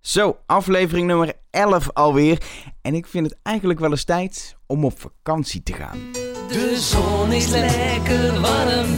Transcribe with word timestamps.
Zo, 0.00 0.38
aflevering 0.46 1.06
nummer 1.06 1.32
11 1.50 1.90
alweer. 1.92 2.38
En 2.82 2.94
ik 2.94 3.06
vind 3.06 3.26
het 3.26 3.38
eigenlijk 3.42 3.80
wel 3.80 3.90
eens 3.90 4.04
tijd 4.04 4.56
om 4.66 4.84
op 4.84 5.00
vakantie 5.00 5.62
te 5.62 5.72
gaan. 5.72 5.98
De 6.48 6.76
zon 6.80 7.32
is 7.32 7.48
lekker 7.48 8.40
warm, 8.40 8.96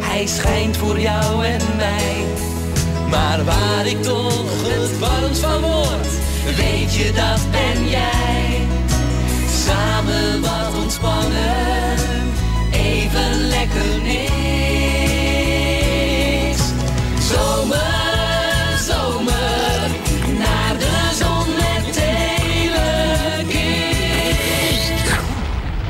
hij 0.00 0.26
schijnt 0.26 0.76
voor 0.76 1.00
jou 1.00 1.44
en 1.44 1.76
mij. 1.76 2.24
Maar 3.10 3.44
waar 3.44 3.86
ik 3.86 4.02
toch 4.02 4.68
het 4.68 4.98
warmst 4.98 5.40
van 5.40 5.60
word, 5.60 6.08
weet 6.56 6.94
je 6.94 7.12
dat 7.12 7.50
ben 7.50 7.88
jij. 7.88 8.66
Samen 9.48 10.40
wat 10.40 10.82
ontspannen, 10.82 11.65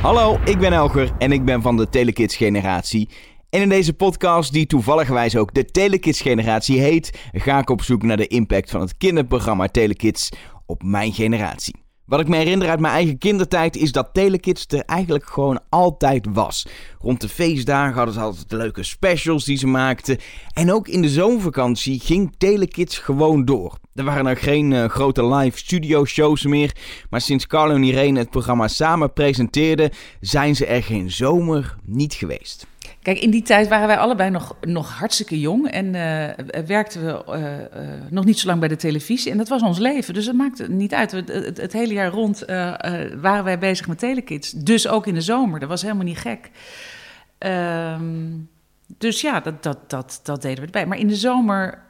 Hallo, 0.07 0.39
ik 0.45 0.59
ben 0.59 0.73
Elger 0.73 1.13
en 1.19 1.33
ik 1.33 1.45
ben 1.45 1.63
van 1.63 1.77
de 1.77 1.89
Telekids 1.89 2.37
generatie. 2.37 3.09
En 3.51 3.61
in 3.61 3.69
deze 3.69 3.93
podcast, 3.93 4.53
die 4.53 4.67
toevalligwijs 4.67 5.37
ook 5.37 5.55
de 5.55 5.65
Telekids 5.65 6.21
generatie 6.21 6.81
heet, 6.81 7.29
ga 7.33 7.59
ik 7.59 7.71
op 7.71 7.83
zoek 7.83 8.03
naar 8.03 8.17
de 8.17 8.27
impact 8.27 8.71
van 8.71 8.81
het 8.81 8.97
kinderprogramma 8.97 9.69
Telekids 9.69 10.31
op 10.67 10.83
mijn 10.83 11.13
generatie. 11.13 11.86
Wat 12.07 12.21
ik 12.21 12.29
me 12.29 12.37
herinner 12.37 12.69
uit 12.69 12.81
mijn 12.81 12.95
eigen 12.95 13.19
kindertijd 13.19 13.77
is 13.77 13.93
dat 13.93 14.09
Telekids 14.13 14.67
er 14.69 14.81
eigenlijk 14.81 15.27
gewoon 15.27 15.61
altijd 15.69 16.27
was. 16.33 16.67
Rond 16.99 17.21
de 17.21 17.29
feestdagen 17.29 17.95
hadden 17.95 18.15
ze 18.15 18.21
altijd 18.21 18.53
leuke 18.53 18.83
specials 18.83 19.45
die 19.45 19.57
ze 19.57 19.67
maakten. 19.67 20.19
En 20.53 20.73
ook 20.73 20.89
in 20.89 21.03
de 21.03 21.09
zomervakantie 21.09 22.01
ging 22.01 22.35
Telekids 22.39 22.99
gewoon 22.99 23.45
door. 23.45 23.79
Er 23.95 24.05
waren 24.05 24.25
nog 24.25 24.43
geen 24.43 24.73
eh, 24.73 24.89
grote 24.89 25.27
live 25.27 25.59
studio 25.59 26.05
shows 26.05 26.45
meer. 26.45 26.77
Maar 27.11 27.21
sinds 27.21 27.47
Carlo 27.47 27.75
en 27.75 27.83
Irene 27.83 28.19
het 28.19 28.31
programma 28.31 28.69
samen 28.69 29.13
presenteerden, 29.13 29.91
zijn 30.21 30.57
ze 30.57 30.67
er 30.67 30.83
geen 30.83 31.11
zomer 31.11 31.77
niet 31.85 32.15
geweest. 32.15 32.67
Kijk, 33.07 33.19
in 33.19 33.31
die 33.31 33.43
tijd 33.43 33.69
waren 33.69 33.87
wij 33.87 33.99
allebei 33.99 34.31
nog, 34.31 34.57
nog 34.61 34.99
hartstikke 34.99 35.41
jong 35.41 35.71
en 35.71 35.95
eh, 35.95 36.63
werkten 36.67 37.05
we 37.05 37.25
eh, 37.25 37.65
eh, 37.65 38.01
nog 38.11 38.25
niet 38.25 38.39
zo 38.39 38.47
lang 38.47 38.61
bij 38.61 38.69
de 38.69 38.77
televisie. 38.77 39.31
En 39.31 39.39
dat 39.39 39.49
was 39.49 39.63
ons 39.63 39.79
leven, 39.79 40.15
dus 40.15 40.27
het 40.27 40.37
maakte 40.37 40.71
niet 40.71 40.95
uit. 40.95 41.11
Het, 41.11 41.29
het, 41.29 41.57
het 41.57 41.73
hele 41.73 41.93
jaar 41.93 42.11
rond 42.11 42.45
waren 43.21 43.45
wij 43.45 43.59
bezig 43.59 43.89
met 43.89 43.99
telekids. 43.99 44.51
Dus 44.51 44.89
ook 44.89 45.07
in 45.07 45.15
de 45.15 45.21
zomer, 45.21 45.61
dat 45.61 45.69
was 45.69 45.83
helemaal 45.83 46.05
niet 46.05 46.19
gek. 46.19 46.51
Ehm, 47.39 48.39
dus 48.99 49.21
ja, 49.21 49.41
dat, 49.41 49.63
dat, 49.63 49.91
dat, 49.91 50.21
dat 50.23 50.43
deden 50.43 50.59
we 50.59 50.65
erbij. 50.65 50.87
Maar 50.87 50.99
in 50.99 51.09
de 51.09 51.17
zomer... 51.17 51.83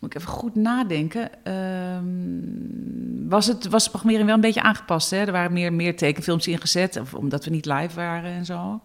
moet 0.00 0.14
ik 0.14 0.20
even 0.20 0.32
goed 0.32 0.54
nadenken. 0.54 1.44
Ehm, 1.44 3.28
was, 3.28 3.46
het, 3.46 3.68
was 3.68 3.84
de 3.84 3.90
programmering 3.90 4.26
wel 4.26 4.36
een 4.36 4.40
beetje 4.40 4.62
aangepast? 4.62 5.10
Hè? 5.10 5.16
Er 5.16 5.32
waren 5.32 5.52
meer, 5.52 5.72
meer 5.72 5.96
tekenfilms 5.96 6.46
ingezet, 6.46 6.96
of 7.00 7.14
omdat 7.14 7.44
we 7.44 7.50
niet 7.50 7.66
live 7.66 7.94
waren 7.94 8.32
en 8.32 8.44
zo. 8.44 8.80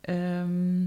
Ehm, 0.00 0.84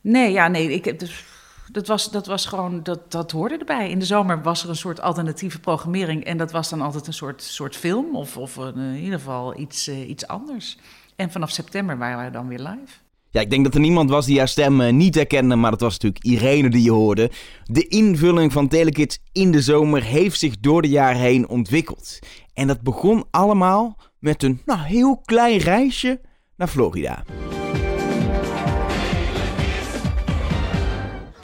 nee, 0.00 0.32
ja, 0.32 0.48
nee. 0.48 0.72
Ik, 0.72 0.98
dus, 0.98 1.24
dat, 1.72 1.86
was, 1.86 2.10
dat 2.10 2.26
was 2.26 2.46
gewoon, 2.46 2.82
dat, 2.82 3.12
dat 3.12 3.30
hoorde 3.30 3.58
erbij. 3.58 3.90
In 3.90 3.98
de 3.98 4.04
zomer 4.04 4.42
was 4.42 4.62
er 4.62 4.68
een 4.68 4.76
soort 4.76 5.00
alternatieve 5.00 5.60
programmering. 5.60 6.24
En 6.24 6.36
dat 6.36 6.52
was 6.52 6.68
dan 6.68 6.80
altijd 6.80 7.06
een 7.06 7.12
soort, 7.12 7.42
soort 7.42 7.76
film, 7.76 8.16
of, 8.16 8.36
of 8.36 8.56
in 8.56 8.94
ieder 8.94 9.18
geval 9.18 9.58
iets, 9.58 9.86
eh, 9.88 10.08
iets 10.08 10.26
anders. 10.26 10.78
En 11.16 11.30
vanaf 11.30 11.50
september 11.50 11.98
waren 11.98 12.24
we 12.24 12.30
dan 12.30 12.48
weer 12.48 12.58
live. 12.58 13.07
Ja, 13.30 13.40
ik 13.40 13.50
denk 13.50 13.64
dat 13.64 13.74
er 13.74 13.80
niemand 13.80 14.10
was 14.10 14.26
die 14.26 14.38
haar 14.38 14.48
stem 14.48 14.80
eh, 14.80 14.92
niet 14.92 15.14
herkende, 15.14 15.56
maar 15.56 15.70
dat 15.70 15.80
was 15.80 15.92
natuurlijk 15.92 16.24
Irene 16.24 16.70
die 16.70 16.82
je 16.82 16.90
hoorde. 16.90 17.30
De 17.64 17.86
invulling 17.86 18.52
van 18.52 18.68
Telekids 18.68 19.18
in 19.32 19.52
de 19.52 19.62
zomer 19.62 20.02
heeft 20.02 20.38
zich 20.38 20.58
door 20.60 20.82
de 20.82 20.88
jaren 20.88 21.20
heen 21.20 21.48
ontwikkeld. 21.48 22.18
En 22.54 22.66
dat 22.66 22.80
begon 22.80 23.24
allemaal 23.30 23.96
met 24.18 24.42
een 24.42 24.60
nou, 24.64 24.80
heel 24.80 25.20
klein 25.24 25.58
reisje 25.58 26.20
naar 26.56 26.68
Florida. 26.68 27.24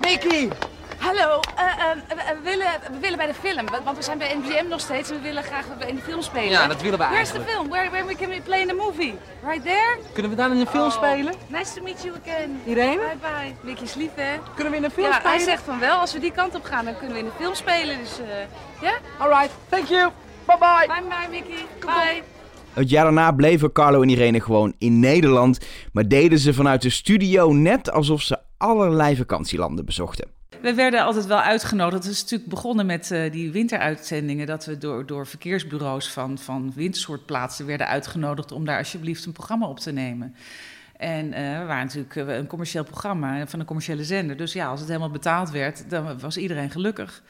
Mickey! 0.01 0.49
Hallo, 1.05 1.41
eh, 1.57 1.65
eh, 1.65 1.97
we, 2.09 2.15
we 2.15 2.41
willen, 2.43 2.67
we 2.93 2.99
willen 3.01 3.17
bij 3.17 3.27
de 3.27 3.35
film, 3.35 3.67
want 3.85 3.97
we 3.97 4.03
zijn 4.03 4.19
bij 4.19 4.35
NGM 4.37 4.69
nog 4.69 4.81
steeds 4.81 5.11
en 5.11 5.17
we 5.17 5.23
willen 5.23 5.43
graag 5.43 5.65
in 5.87 5.95
de 5.95 6.01
film 6.01 6.23
spelen. 6.23 6.51
Ja, 6.51 6.67
dat 6.67 6.83
willen 6.83 6.99
we 6.99 7.05
Where's 7.05 7.29
the 7.31 7.35
eigenlijk. 7.39 7.51
film? 7.51 7.69
Where, 7.69 7.91
where 7.91 8.07
we 8.07 8.15
can 8.15 8.29
we 8.29 8.41
play 8.41 8.61
in 8.61 8.69
the 8.69 8.75
movie? 8.75 9.15
Right 9.47 9.63
there? 9.63 9.99
Kunnen 10.13 10.31
we 10.31 10.37
daar 10.37 10.51
in 10.51 10.61
een 10.61 10.67
film 10.67 10.85
Oh. 10.85 10.91
spelen? 10.93 11.35
Nice 11.47 11.75
to 11.75 11.83
meet 11.83 12.03
you 12.03 12.15
again. 12.25 12.61
Irene? 12.67 12.97
Bye 12.97 13.17
bye. 13.21 13.55
Mickey 13.63 13.85
is 13.85 13.95
lief, 13.95 14.11
hè? 14.15 14.37
Kunnen 14.55 14.73
we 14.73 14.79
in 14.79 14.85
een 14.85 14.91
film 14.91 15.07
Ja, 15.07 15.13
spelen? 15.13 15.31
hij 15.37 15.41
zegt 15.45 15.63
van 15.63 15.79
wel, 15.79 15.97
als 15.97 16.13
we 16.13 16.19
die 16.19 16.33
kant 16.33 16.55
op 16.55 16.65
gaan, 16.65 16.85
dan 16.85 16.97
kunnen 16.97 17.13
we 17.17 17.19
in 17.23 17.29
de 17.29 17.37
film 17.39 17.55
spelen. 17.55 17.99
Dus 17.99 18.19
eh, 18.21 18.27
ja, 18.81 18.95
Alright, 19.19 19.51
thank 19.69 19.87
you. 19.87 20.11
Bye 20.45 20.57
bye. 20.59 20.87
bye 20.87 21.03
bye 21.09 21.29
Mickey. 21.31 21.65
Bye. 21.81 22.23
Het 22.73 22.91
jaar 22.91 23.05
daarna 23.05 23.33
bleven 23.33 23.73
Carlo 23.73 24.03
en 24.03 24.09
Irene 24.09 24.41
gewoon 24.41 24.75
in 24.79 25.01
Nederland, 25.01 25.59
maar 25.93 26.09
deden 26.09 26.39
ze 26.39 26.55
vanuit 26.55 26.83
de 26.83 26.91
studio 26.91 27.53
net 27.53 27.91
alsof 27.91 28.23
ze 28.23 28.39
allerlei 28.57 29.17
vakantielanden 29.17 29.85
bezochten. 29.85 30.34
We 30.65 30.75
werden 30.75 31.05
altijd 31.05 31.27
wel 31.27 31.41
uitgenodigd. 31.41 32.05
Het 32.05 32.13
is 32.13 32.23
natuurlijk 32.23 32.51
begonnen 32.51 32.87
met 32.87 33.11
eh, 33.11 33.33
die 33.33 33.51
winteruitzendingen. 33.51 34.47
Dat 34.47 34.65
we 34.65 34.79
door, 34.79 35.07
door 35.07 35.27
verkeersbureaus 35.27 36.13
van, 36.13 36.39
van 36.39 36.73
wintersoortplaatsen 36.75 37.67
werden 37.67 37.87
uitgenodigd 37.87 38.53
om 38.53 38.65
daar 38.65 38.79
alsjeblieft 38.79 39.25
een 39.25 39.33
programma 39.33 39.67
op 39.67 39.79
te 39.79 39.93
nemen. 39.93 40.35
En 40.97 41.33
eh, 41.33 41.59
we 41.59 41.65
waren 41.65 41.85
natuurlijk 41.85 42.17
eh, 42.17 42.37
een 42.37 42.47
commercieel 42.47 42.85
programma 42.85 43.47
van 43.47 43.61
een 43.61 43.67
commerciële 43.67 44.05
zender. 44.05 44.37
Dus 44.37 44.53
ja, 44.53 44.67
als 44.67 44.81
het 44.81 44.89
helemaal 44.89 45.11
betaald 45.11 45.51
werd, 45.51 45.91
dan 45.91 46.19
was 46.19 46.37
iedereen 46.37 46.71
gelukkig. 46.71 47.23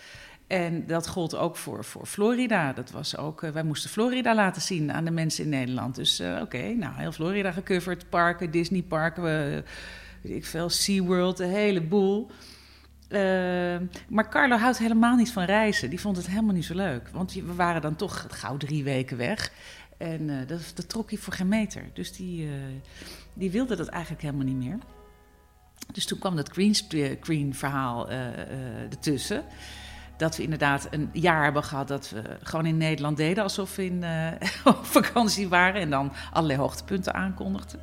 En 0.47 0.87
dat 0.87 1.09
gold 1.09 1.37
ook 1.37 1.57
voor, 1.57 1.85
voor 1.85 2.07
Florida. 2.07 2.73
Dat 2.73 2.91
was 2.91 3.17
ook, 3.17 3.41
wij 3.41 3.65
moesten 3.65 3.91
Florida 3.91 4.35
laten 4.35 4.63
zien 4.63 4.93
aan 4.93 5.05
de 5.05 5.11
mensen 5.11 5.45
in 5.45 5.51
Nederland. 5.51 5.95
Dus 5.95 6.23
oké, 6.41 6.75
nou, 6.75 6.93
heel 6.97 7.13
Florida 7.13 7.53
gecoverd. 7.53 8.09
Parken, 8.09 8.51
Disneyparken, 8.51 9.23
we, 9.23 9.63
weet 10.21 10.37
ik 10.37 10.47
veel, 10.47 10.69
SeaWorld, 10.69 11.37
de 11.37 11.47
hele 11.47 11.83
boel. 13.09 13.19
Eh, 13.19 13.81
maar 14.09 14.29
Carlo 14.29 14.57
houdt 14.57 14.79
helemaal 14.79 15.17
niet 15.17 15.33
van 15.33 15.45
reizen. 15.45 15.91
Die 15.91 16.01
vond 16.01 16.17
het 16.17 16.27
helemaal 16.27 16.55
niet 16.55 16.65
zo 16.65 16.75
leuk. 16.75 17.09
Want 17.09 17.33
we 17.33 17.55
waren 17.55 17.83
dan 17.83 17.97
toch 17.97 18.27
gauw 18.29 18.57
drie 18.57 18.85
weken 18.85 19.17
weg. 19.17 19.53
En 19.99 20.31
eh, 20.31 20.47
dat, 20.75 20.89
trok 20.89 21.11
hij 21.11 21.19
voor 21.19 21.33
geen 21.33 21.49
meter. 21.49 21.91
Dus 21.93 22.13
die, 22.13 22.47
eh, 22.47 22.53
die 23.35 23.51
wilde 23.51 23.77
dat 23.77 23.89
eigenlijk 23.89 24.23
helemaal 24.23 24.47
niet 24.47 24.57
meer. 24.57 24.79
Dus 25.93 26.07
toen 26.07 26.19
kwam 26.19 26.37
dat 26.37 26.51
verhaal 27.55 28.11
eh, 28.11 28.27
eh, 28.29 28.83
ertussen. 28.91 29.45
Dat 30.17 30.37
we 30.37 30.43
inderdaad 30.43 30.89
een 30.91 31.11
jaar 31.13 31.45
hebben 31.45 31.65
gehad 31.65 31.89
dat 31.89 32.11
we 32.11 32.23
gewoon 32.43 32.67
in 32.67 32.77
Nederland 32.77 33.17
deden 33.17 33.43
alsof 33.43 33.77
we 33.77 33.85
in, 33.85 34.05
op 34.65 34.85
vakantie 34.85 35.49
waren. 35.49 35.81
En 35.81 35.91
dan 35.91 36.13
allerlei 36.33 36.59
hoogtepunten 36.59 37.15
aankondigden. 37.15 37.81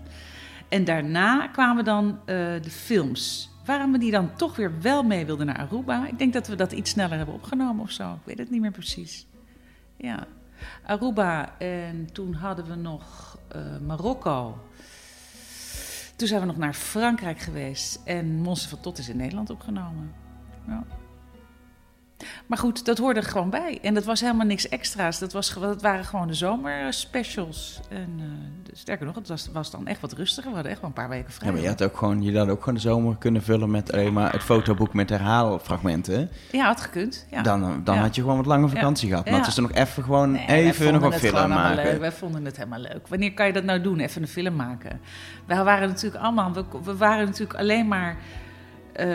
En 0.69 0.83
daarna 0.83 1.47
kwamen 1.47 1.85
dan 1.85 2.19
de 2.25 2.69
films. 2.69 3.50
Waarom 3.71 3.91
we 3.91 3.97
die 3.97 4.11
dan 4.11 4.35
toch 4.35 4.55
weer 4.55 4.81
wel 4.81 5.03
mee 5.03 5.25
wilden 5.25 5.45
naar 5.45 5.57
Aruba. 5.57 6.07
Ik 6.07 6.17
denk 6.17 6.33
dat 6.33 6.47
we 6.47 6.55
dat 6.55 6.71
iets 6.71 6.89
sneller 6.89 7.17
hebben 7.17 7.35
opgenomen 7.35 7.83
of 7.83 7.91
zo. 7.91 8.13
Ik 8.13 8.19
weet 8.25 8.37
het 8.37 8.49
niet 8.49 8.61
meer 8.61 8.71
precies. 8.71 9.27
Ja, 9.97 10.27
Aruba 10.85 11.57
en 11.59 12.09
toen 12.13 12.33
hadden 12.33 12.65
we 12.65 12.75
nog 12.75 13.37
eh, 13.47 13.61
Marokko. 13.85 14.57
Toen 16.15 16.27
zijn 16.27 16.41
we 16.41 16.47
nog 16.47 16.57
naar 16.57 16.73
Frankrijk 16.73 17.39
geweest 17.39 18.01
en 18.05 18.35
Monster 18.35 18.69
van 18.69 18.79
Tot 18.79 18.97
is 18.97 19.09
in 19.09 19.17
Nederland 19.17 19.49
opgenomen. 19.49 20.13
Ja. 20.67 20.83
Maar 22.45 22.57
goed, 22.57 22.85
dat 22.85 22.97
hoorde 22.97 23.19
er 23.19 23.25
gewoon 23.25 23.49
bij. 23.49 23.79
En 23.81 23.93
dat 23.93 24.03
was 24.05 24.21
helemaal 24.21 24.45
niks 24.45 24.69
extra's. 24.69 25.19
Dat, 25.19 25.33
was, 25.33 25.53
dat 25.53 25.81
waren 25.81 26.05
gewoon 26.05 26.27
de 26.27 26.33
zomerspecials. 26.33 27.79
En 27.89 28.15
eh, 28.19 28.73
sterker 28.73 29.05
nog, 29.05 29.15
het 29.15 29.27
was, 29.27 29.49
was 29.53 29.71
dan 29.71 29.87
echt 29.87 30.01
wat 30.01 30.11
rustiger. 30.13 30.49
We 30.49 30.53
hadden 30.55 30.71
echt 30.71 30.81
wel 30.81 30.89
een 30.89 30.95
paar 30.95 31.09
weken 31.09 31.31
vrij. 31.33 31.47
Ja, 31.47 31.53
maar 31.53 31.63
je 31.63 31.67
had 31.69 31.83
ook 31.83 31.97
gewoon, 31.97 32.21
je 32.23 32.37
had 32.37 32.49
ook 32.49 32.59
gewoon 32.59 32.73
de 32.73 32.79
zomer 32.81 33.15
kunnen 33.17 33.43
vullen 33.43 33.71
met 33.71 33.91
alleen 33.93 34.13
maar 34.13 34.31
het 34.31 34.43
fotoboek 34.43 34.93
met 34.93 35.09
herhaalfragmenten. 35.09 36.29
Ja, 36.51 36.65
had 36.65 36.81
gekund. 36.81 37.25
Ja. 37.29 37.41
Dan, 37.41 37.81
dan 37.83 37.95
Ja. 37.95 38.01
had 38.01 38.15
je 38.15 38.21
gewoon 38.21 38.37
wat 38.37 38.45
lange 38.45 38.67
vakantie 38.69 39.09
gehad. 39.09 39.25
Maar 39.25 39.39
het 39.39 39.47
is 39.47 39.55
er 39.55 39.61
nog 39.61 39.71
even 39.71 40.03
gewoon 40.03 40.31
Nee, 40.31 40.45
even 40.47 40.93
nog 40.93 41.03
het 41.03 41.15
film 41.15 41.49
maken. 41.49 41.83
Leuk. 41.83 41.99
Wij 41.99 42.11
vonden 42.11 42.45
het 42.45 42.57
helemaal 42.57 42.79
leuk. 42.79 43.07
Wanneer 43.07 43.33
kan 43.33 43.47
je 43.47 43.53
dat 43.53 43.63
nou 43.63 43.81
doen? 43.81 43.99
Even 43.99 44.21
een 44.21 44.27
film 44.27 44.55
maken. 44.55 44.99
Wij 45.45 45.63
waren 45.63 45.87
natuurlijk 45.87 46.23
allemaal, 46.23 46.53
we, 46.53 46.63
we 46.83 46.97
waren 46.97 47.25
natuurlijk 47.25 47.59
alleen 47.59 47.87
maar 47.87 48.17
eh, 48.93 49.07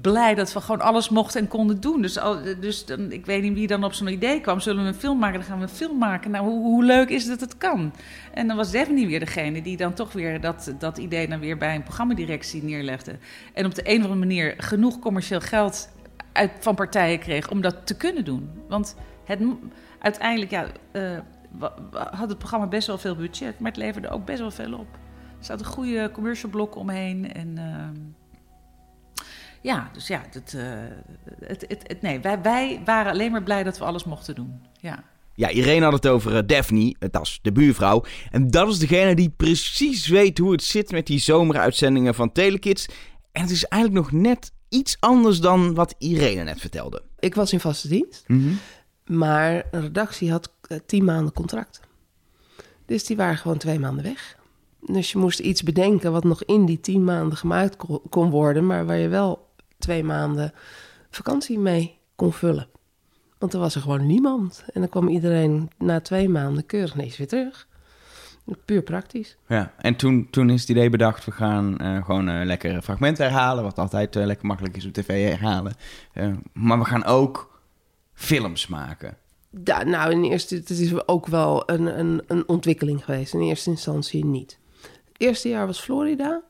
blij 0.00 0.34
dat 0.34 0.52
we 0.52 0.60
gewoon 0.60 0.80
alles 0.80 1.08
mochten 1.08 1.40
en 1.40 1.48
konden 1.48 1.80
doen. 1.80 2.02
Dus, 2.02 2.18
al, 2.18 2.38
dus 2.60 2.84
dan, 2.84 3.12
ik 3.12 3.26
weet 3.26 3.42
niet 3.42 3.54
wie 3.54 3.66
dan 3.66 3.84
op 3.84 3.92
zo'n 3.92 4.08
idee 4.08 4.40
kwam. 4.40 4.60
Zullen 4.60 4.82
we 4.82 4.88
een 4.88 4.94
film 4.94 5.18
maken? 5.18 5.38
Dan 5.38 5.48
gaan 5.48 5.56
we 5.58 5.62
een 5.62 5.68
film 5.68 5.98
maken. 5.98 6.30
Nou, 6.30 6.44
hoe, 6.44 6.60
hoe 6.60 6.84
leuk 6.84 7.08
is 7.08 7.26
het 7.26 7.40
dat 7.40 7.48
het 7.48 7.58
kan? 7.58 7.92
En 8.32 8.46
dan 8.46 8.56
was 8.56 8.72
Daphne 8.72 9.06
weer 9.06 9.20
degene 9.20 9.62
die 9.62 9.76
dan 9.76 9.94
toch 9.94 10.12
weer 10.12 10.40
dat, 10.40 10.74
dat 10.78 10.98
idee 10.98 11.28
dan 11.28 11.40
weer 11.40 11.56
bij 11.56 11.74
een 11.74 11.82
programmadirectie 11.82 12.62
neerlegde. 12.62 13.18
En 13.54 13.66
op 13.66 13.74
de 13.74 13.82
een 13.84 13.96
of 13.96 14.02
andere 14.02 14.20
manier 14.20 14.54
genoeg 14.56 14.98
commercieel 14.98 15.40
geld 15.40 15.88
uit, 16.32 16.50
van 16.60 16.74
partijen 16.74 17.18
kreeg 17.18 17.50
om 17.50 17.60
dat 17.60 17.86
te 17.86 17.96
kunnen 17.96 18.24
doen. 18.24 18.50
Want 18.68 18.96
het, 19.24 19.40
uiteindelijk 19.98 20.50
ja, 20.50 20.66
eh, 20.92 21.18
had 21.92 22.28
het 22.28 22.38
programma 22.38 22.66
best 22.66 22.86
wel 22.86 22.98
veel 22.98 23.16
budget, 23.16 23.58
maar 23.58 23.70
het 23.70 23.80
leverde 23.80 24.08
ook 24.08 24.24
best 24.24 24.38
wel 24.38 24.50
veel 24.50 24.72
op. 24.72 24.98
Er 25.38 25.44
zat 25.44 25.60
een 25.60 25.66
goede 25.66 26.10
commercial 26.12 26.50
blok 26.50 26.76
omheen. 26.76 27.32
En 27.32 27.58
ehm, 27.58 27.96
ja, 29.60 29.90
dus 29.92 30.06
ja, 30.06 30.24
het, 30.30 30.52
uh, 30.56 30.62
het, 31.44 31.64
het, 31.68 31.82
het, 31.86 32.02
nee, 32.02 32.20
wij, 32.20 32.42
wij 32.42 32.80
waren 32.84 33.12
alleen 33.12 33.30
maar 33.30 33.42
blij 33.42 33.62
dat 33.62 33.78
we 33.78 33.84
alles 33.84 34.04
mochten 34.04 34.34
doen. 34.34 34.60
Ja. 34.80 35.04
Ja, 35.34 35.48
Irene 35.48 35.84
had 35.84 35.92
het 35.92 36.06
over 36.06 36.34
uh, 36.34 36.38
Daphne, 36.46 36.94
dat 36.98 37.22
is 37.22 37.38
de 37.42 37.52
buurvrouw. 37.52 38.04
En 38.30 38.50
dat 38.50 38.68
is 38.68 38.78
degene 38.78 39.14
die 39.14 39.32
precies 39.36 40.06
weet 40.06 40.38
hoe 40.38 40.52
het 40.52 40.62
zit 40.62 40.90
met 40.90 41.06
die 41.06 41.18
zomeruitzendingen 41.18 42.14
van 42.14 42.32
Telekids. 42.32 42.86
En 43.32 43.42
het 43.42 43.50
is 43.50 43.64
eigenlijk 43.64 44.02
nog 44.04 44.22
net 44.22 44.52
iets 44.68 44.96
anders 45.00 45.40
dan 45.40 45.74
wat 45.74 45.94
Irene 45.98 46.42
net 46.42 46.60
vertelde. 46.60 47.02
Ik 47.18 47.34
was 47.34 47.52
in 47.52 47.60
vaste 47.60 47.88
dienst, 47.88 48.24
mm 48.26 48.40
-hmm. 48.40 48.58
maar 49.16 49.64
een 49.70 49.80
redactie 49.80 50.30
had 50.30 50.52
uh, 50.68 50.78
tien 50.86 51.04
maanden 51.04 51.32
contract. 51.32 51.80
Dus 52.86 53.04
die 53.04 53.16
waren 53.16 53.36
gewoon 53.38 53.58
twee 53.58 53.78
maanden 53.78 54.04
weg. 54.04 54.36
Dus 54.80 55.12
je 55.12 55.18
moest 55.18 55.38
iets 55.38 55.62
bedenken 55.62 56.12
wat 56.12 56.24
nog 56.24 56.44
in 56.44 56.66
die 56.66 56.80
tien 56.80 57.04
maanden 57.04 57.38
gemaakt 57.38 57.76
kon 58.08 58.30
worden, 58.30 58.66
maar 58.66 58.86
waar 58.86 58.98
je 58.98 59.08
wel 59.08 59.47
twee 59.78 60.04
maanden 60.04 60.52
vakantie 61.10 61.58
mee 61.58 61.98
kon 62.16 62.32
vullen. 62.32 62.68
Want 63.38 63.52
er 63.52 63.58
was 63.58 63.74
er 63.74 63.80
gewoon 63.80 64.06
niemand. 64.06 64.64
En 64.72 64.80
dan 64.80 64.90
kwam 64.90 65.08
iedereen 65.08 65.70
na 65.78 66.00
twee 66.00 66.28
maanden 66.28 66.66
keurig 66.66 66.94
ineens 66.94 67.16
weer 67.16 67.28
terug. 67.28 67.66
Puur 68.64 68.82
praktisch. 68.82 69.36
Ja, 69.48 69.72
en 69.78 69.96
toen, 69.96 70.30
toen 70.30 70.50
is 70.50 70.60
het 70.60 70.70
idee 70.70 70.90
bedacht, 70.90 71.24
we 71.24 71.30
gaan 71.30 71.76
uh, 71.82 72.04
gewoon 72.04 72.28
uh, 72.28 72.44
lekker 72.44 72.82
fragmenten 72.82 73.24
herhalen, 73.24 73.64
wat 73.64 73.78
altijd 73.78 74.16
uh, 74.16 74.24
lekker 74.24 74.46
makkelijk 74.46 74.76
is 74.76 74.86
op 74.86 74.92
tv 74.92 75.28
herhalen. 75.28 75.74
maar 76.52 76.78
we 76.78 76.84
gaan 76.84 77.04
ook 77.04 77.60
films 78.14 78.66
maken. 78.66 79.16
Ja, 79.64 79.82
nou, 79.82 80.12
in 80.12 80.24
eerste, 80.24 80.54
het 80.54 80.70
is 80.70 81.08
ook 81.08 81.26
wel 81.26 81.70
een, 81.70 81.98
een, 81.98 82.22
een 82.26 82.48
ontwikkeling 82.48 83.04
geweest. 83.04 83.34
In 83.34 83.40
eerste 83.40 83.70
instantie 83.70 84.24
niet. 84.24 84.58
Het 84.80 85.16
eerste 85.16 85.48
jaar 85.48 85.66
was 85.66 85.80
Florida. 85.80 86.42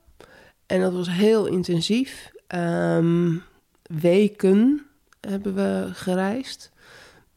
En 0.66 0.80
dat 0.80 0.92
was 0.92 1.10
heel 1.10 1.46
intensief. 1.46 2.30
Um, 2.54 3.42
weken 3.82 4.86
hebben 5.20 5.54
we 5.54 5.88
gereisd. 5.92 6.70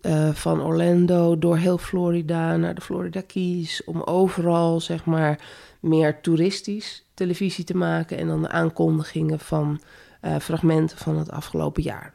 Uh, 0.02 0.30
van 0.30 0.62
Orlando 0.62 1.40
door 1.40 1.58
heel 1.58 1.78
Florida 1.78 2.58
naar 2.58 2.76
de 2.76 2.82
Florida 2.82 3.22
Keys. 3.22 3.84
Om 3.84 4.02
overal, 4.02 4.80
zeg 4.80 5.06
maar, 5.06 5.40
meer 5.80 6.22
toeristisch 6.22 7.06
televisie 7.14 7.64
te 7.64 7.78
maken. 7.78 8.18
En 8.18 8.28
dan 8.28 8.42
de 8.42 8.50
aankondigingen 8.50 9.40
van 9.40 9.82
uh, 10.22 10.36
fragmenten 10.36 10.98
van 10.98 11.18
het 11.18 11.32
afgelopen 11.32 11.84
jaar. 11.84 12.14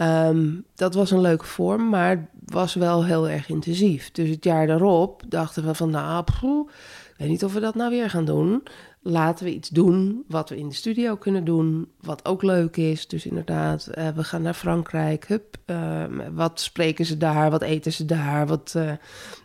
Um, 0.00 0.64
dat 0.74 0.94
was 0.94 1.10
een 1.10 1.20
leuke 1.20 1.44
vorm, 1.44 1.88
maar 1.88 2.28
was 2.44 2.74
wel 2.74 3.04
heel 3.04 3.28
erg 3.28 3.48
intensief. 3.48 4.10
Dus 4.10 4.28
het 4.28 4.44
jaar 4.44 4.66
daarop 4.66 5.22
dachten 5.28 5.66
we 5.66 5.74
van, 5.74 5.90
nou, 5.90 6.24
ik 6.38 7.14
weet 7.16 7.28
niet 7.28 7.44
of 7.44 7.52
we 7.52 7.60
dat 7.60 7.74
nou 7.74 7.90
weer 7.90 8.10
gaan 8.10 8.24
doen. 8.24 8.62
Laten 9.02 9.44
we 9.44 9.54
iets 9.54 9.68
doen 9.68 10.24
wat 10.28 10.48
we 10.48 10.56
in 10.56 10.68
de 10.68 10.74
studio 10.74 11.16
kunnen 11.16 11.44
doen, 11.44 11.88
wat 12.00 12.24
ook 12.24 12.42
leuk 12.42 12.76
is. 12.76 13.08
Dus 13.08 13.26
inderdaad, 13.26 13.88
uh, 13.94 14.08
we 14.08 14.24
gaan 14.24 14.42
naar 14.42 14.54
Frankrijk. 14.54 15.26
Hup, 15.26 15.56
uh, 15.66 16.04
wat 16.32 16.60
spreken 16.60 17.04
ze 17.04 17.16
daar? 17.16 17.50
Wat 17.50 17.62
eten 17.62 17.92
ze 17.92 18.04
daar? 18.04 18.46
Wat, 18.46 18.74
uh, 18.76 18.92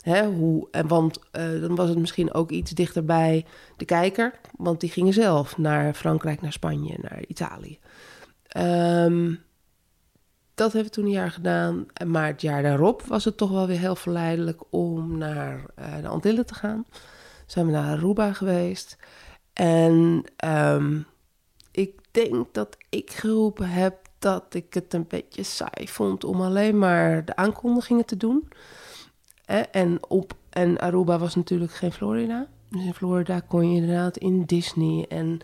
hè, 0.02 0.26
hoe? 0.28 0.68
En 0.72 0.88
want 0.88 1.20
dan 1.32 1.76
was 1.76 1.90
het 1.90 1.98
misschien 1.98 2.34
ook 2.34 2.52
iets 2.52 2.72
dichter 2.72 3.06
bij 3.06 3.46
de 3.78 3.86
kijker, 3.86 4.40
want 4.58 4.80
die 4.80 4.90
gingen 4.90 5.14
zelf 5.14 5.58
naar 5.58 5.94
Frankrijk, 5.94 6.42
naar 6.42 6.54
Spanje, 6.54 6.98
naar 7.02 7.24
Italië. 7.28 7.80
Um, 8.58 9.40
dat 10.56 10.74
hebben 10.74 10.92
we 10.92 10.96
toen 10.98 11.06
een 11.06 11.12
jaar 11.12 11.32
gedaan. 11.32 11.86
Maar 12.08 12.28
het 12.28 12.42
jaar 12.42 12.64
daarop 12.64 13.02
was 13.02 13.26
het 13.26 13.38
toch 13.38 13.52
wel 13.52 13.68
weer 13.68 13.80
heel 13.80 13.96
verleidelijk 13.96 14.62
om 14.70 15.18
naar 15.18 15.66
de 16.02 16.08
Antillen 16.08 16.46
te 16.46 16.54
gaan. 16.54 16.86
Zijn 17.46 17.66
we 17.66 17.72
naar 17.72 17.98
Aruba 17.98 18.34
geweest. 18.34 18.98
En 19.54 20.24
um, 20.46 21.06
ik 21.72 22.00
denk 22.12 22.54
dat 22.54 22.78
ik 22.90 23.12
geroepen 23.12 23.70
heb 23.70 23.96
dat 24.20 24.54
ik 24.54 24.74
het 24.74 24.94
een 24.94 25.06
beetje 25.08 25.44
saai 25.44 25.88
vond 25.88 26.24
om 26.24 26.42
alleen 26.42 26.78
maar 26.78 27.26
de 27.26 27.36
aankondigingen 27.36 28.06
te 28.06 28.18
doen. 28.18 28.48
En, 29.72 30.00
op, 30.08 30.34
en 30.50 30.80
Aruba 30.80 31.20
was 31.20 31.36
natuurlijk 31.36 31.74
geen 31.74 31.92
Florida. 31.92 32.48
Dus 32.70 32.86
in 32.86 32.94
Florida 32.94 33.40
kon 33.40 33.72
je 33.72 33.82
inderdaad 33.82 34.18
in 34.18 34.44
Disney 34.44 35.06
en 35.10 35.40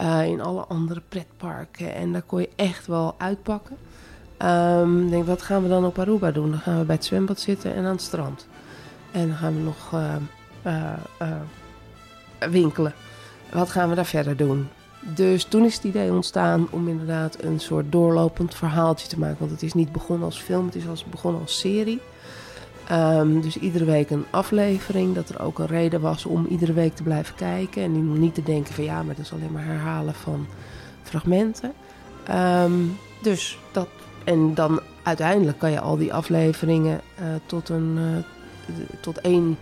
uh, 0.00 0.26
in 0.26 0.40
alle 0.40 0.64
andere 0.64 1.02
pretparken. 1.08 1.94
En 1.94 2.12
daar 2.12 2.22
kon 2.22 2.40
je 2.40 2.50
echt 2.56 2.86
wel 2.86 3.14
uitpakken. 3.18 3.76
Um, 4.38 5.10
denk, 5.10 5.26
wat 5.26 5.42
gaan 5.42 5.62
we 5.62 5.68
dan 5.68 5.84
op 5.84 5.98
Aruba 5.98 6.30
doen? 6.30 6.50
Dan 6.50 6.60
gaan 6.60 6.78
we 6.78 6.84
bij 6.84 6.94
het 6.94 7.04
zwembad 7.04 7.40
zitten 7.40 7.74
en 7.74 7.84
aan 7.84 7.92
het 7.92 8.00
strand. 8.00 8.48
En 9.12 9.28
dan 9.28 9.36
gaan 9.36 9.54
we 9.54 9.60
nog 9.60 9.92
uh, 9.92 10.14
uh, 11.20 11.40
winkelen. 12.50 12.92
Wat 13.52 13.70
gaan 13.70 13.88
we 13.88 13.94
daar 13.94 14.06
verder 14.06 14.36
doen? 14.36 14.68
Dus 15.00 15.44
toen 15.44 15.64
is 15.64 15.74
het 15.74 15.84
idee 15.84 16.12
ontstaan 16.12 16.66
om 16.70 16.88
inderdaad 16.88 17.42
een 17.42 17.60
soort 17.60 17.92
doorlopend 17.92 18.54
verhaaltje 18.54 19.08
te 19.08 19.18
maken. 19.18 19.38
Want 19.38 19.50
het 19.50 19.62
is 19.62 19.72
niet 19.72 19.92
begonnen 19.92 20.24
als 20.24 20.38
film, 20.38 20.66
het 20.66 20.74
is 20.74 20.88
als 20.88 21.04
begonnen 21.04 21.40
als 21.40 21.58
serie. 21.58 22.00
Um, 22.92 23.40
dus 23.40 23.56
iedere 23.56 23.84
week 23.84 24.10
een 24.10 24.24
aflevering. 24.30 25.14
Dat 25.14 25.28
er 25.28 25.40
ook 25.40 25.58
een 25.58 25.66
reden 25.66 26.00
was 26.00 26.26
om 26.26 26.46
iedere 26.46 26.72
week 26.72 26.94
te 26.94 27.02
blijven 27.02 27.34
kijken. 27.34 27.82
En 27.82 28.18
niet 28.20 28.34
te 28.34 28.42
denken 28.42 28.74
van 28.74 28.84
ja, 28.84 29.02
maar 29.02 29.14
dat 29.14 29.24
is 29.24 29.32
alleen 29.32 29.52
maar 29.52 29.64
herhalen 29.64 30.14
van 30.14 30.46
fragmenten. 31.02 31.72
Um, 32.30 32.96
dus 33.22 33.58
dat 33.72 33.88
en 34.24 34.54
dan 34.54 34.80
uiteindelijk 35.02 35.58
kan 35.58 35.70
je 35.70 35.80
al 35.80 35.96
die 35.96 36.14
afleveringen 36.14 37.00
uh, 37.20 37.26
tot, 37.46 37.68
een, 37.68 37.98
uh, 37.98 38.84
tot 39.00 39.20
één 39.20 39.58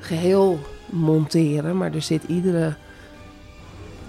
geheel 0.00 0.58
monteren. 0.86 1.76
Maar 1.76 1.94
er 1.94 2.02
zit 2.02 2.22
iedere, 2.26 2.76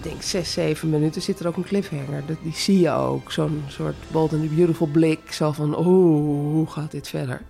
denk 0.09 0.21
zes, 0.21 0.51
zeven 0.53 0.89
minuten, 0.89 1.21
zit 1.21 1.39
er 1.39 1.47
ook 1.47 1.57
een 1.57 1.63
cliffhanger. 1.63 2.25
Dat, 2.25 2.37
die 2.41 2.53
zie 2.53 2.79
je 2.79 2.91
ook. 2.91 3.31
Zo'n 3.31 3.63
soort 3.67 3.95
Bold 4.11 4.33
and 4.33 4.41
the 4.41 4.55
Beautiful 4.55 4.87
blik. 4.87 5.31
Zo 5.31 5.51
van, 5.51 5.75
oh, 5.75 5.85
hoe 5.85 6.67
gaat 6.67 6.91
dit 6.91 7.07
verder? 7.07 7.41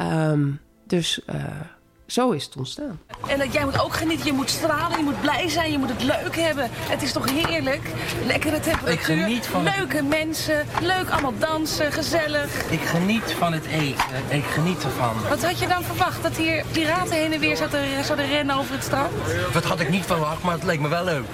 Um, 0.00 0.60
dus 0.86 1.20
uh, 1.30 1.60
zo 2.06 2.30
is 2.30 2.44
het 2.44 2.56
ontstaan. 2.56 3.00
En 3.26 3.38
dat 3.38 3.52
jij 3.52 3.64
moet 3.64 3.80
ook 3.80 3.94
genieten, 3.94 4.26
je 4.26 4.32
moet 4.32 4.50
stralen, 4.50 4.98
je 4.98 5.04
moet 5.04 5.20
blij 5.20 5.48
zijn, 5.48 5.72
je 5.72 5.78
moet 5.78 5.88
het 5.88 6.02
leuk 6.02 6.36
hebben. 6.36 6.68
Het 6.70 7.02
is 7.02 7.12
toch 7.12 7.30
heerlijk? 7.30 7.90
Lekkere 8.26 8.60
temperatuur, 8.60 8.92
ik 8.92 9.00
geniet 9.00 9.46
van 9.46 9.62
leuke 9.62 9.96
het... 9.96 10.08
mensen, 10.08 10.66
leuk 10.80 11.10
allemaal 11.10 11.38
dansen, 11.38 11.92
gezellig. 11.92 12.70
Ik 12.70 12.80
geniet 12.80 13.34
van 13.38 13.52
het 13.52 13.66
eten, 13.66 14.04
ik 14.28 14.44
geniet 14.44 14.84
ervan. 14.84 15.14
Wat 15.28 15.44
had 15.44 15.58
je 15.58 15.66
dan 15.66 15.82
verwacht? 15.82 16.22
Dat 16.22 16.36
hier 16.36 16.64
piraten 16.72 17.16
heen 17.16 17.32
en 17.32 17.40
weer 17.40 17.56
zouden, 17.56 18.04
zouden 18.04 18.26
rennen 18.26 18.56
over 18.56 18.74
het 18.74 18.84
strand? 18.84 19.12
Dat 19.52 19.64
had 19.64 19.80
ik 19.80 19.88
niet 19.88 20.04
verwacht, 20.04 20.42
maar 20.42 20.54
het 20.54 20.64
leek 20.64 20.80
me 20.80 20.88
wel 20.88 21.04
leuk. 21.04 21.26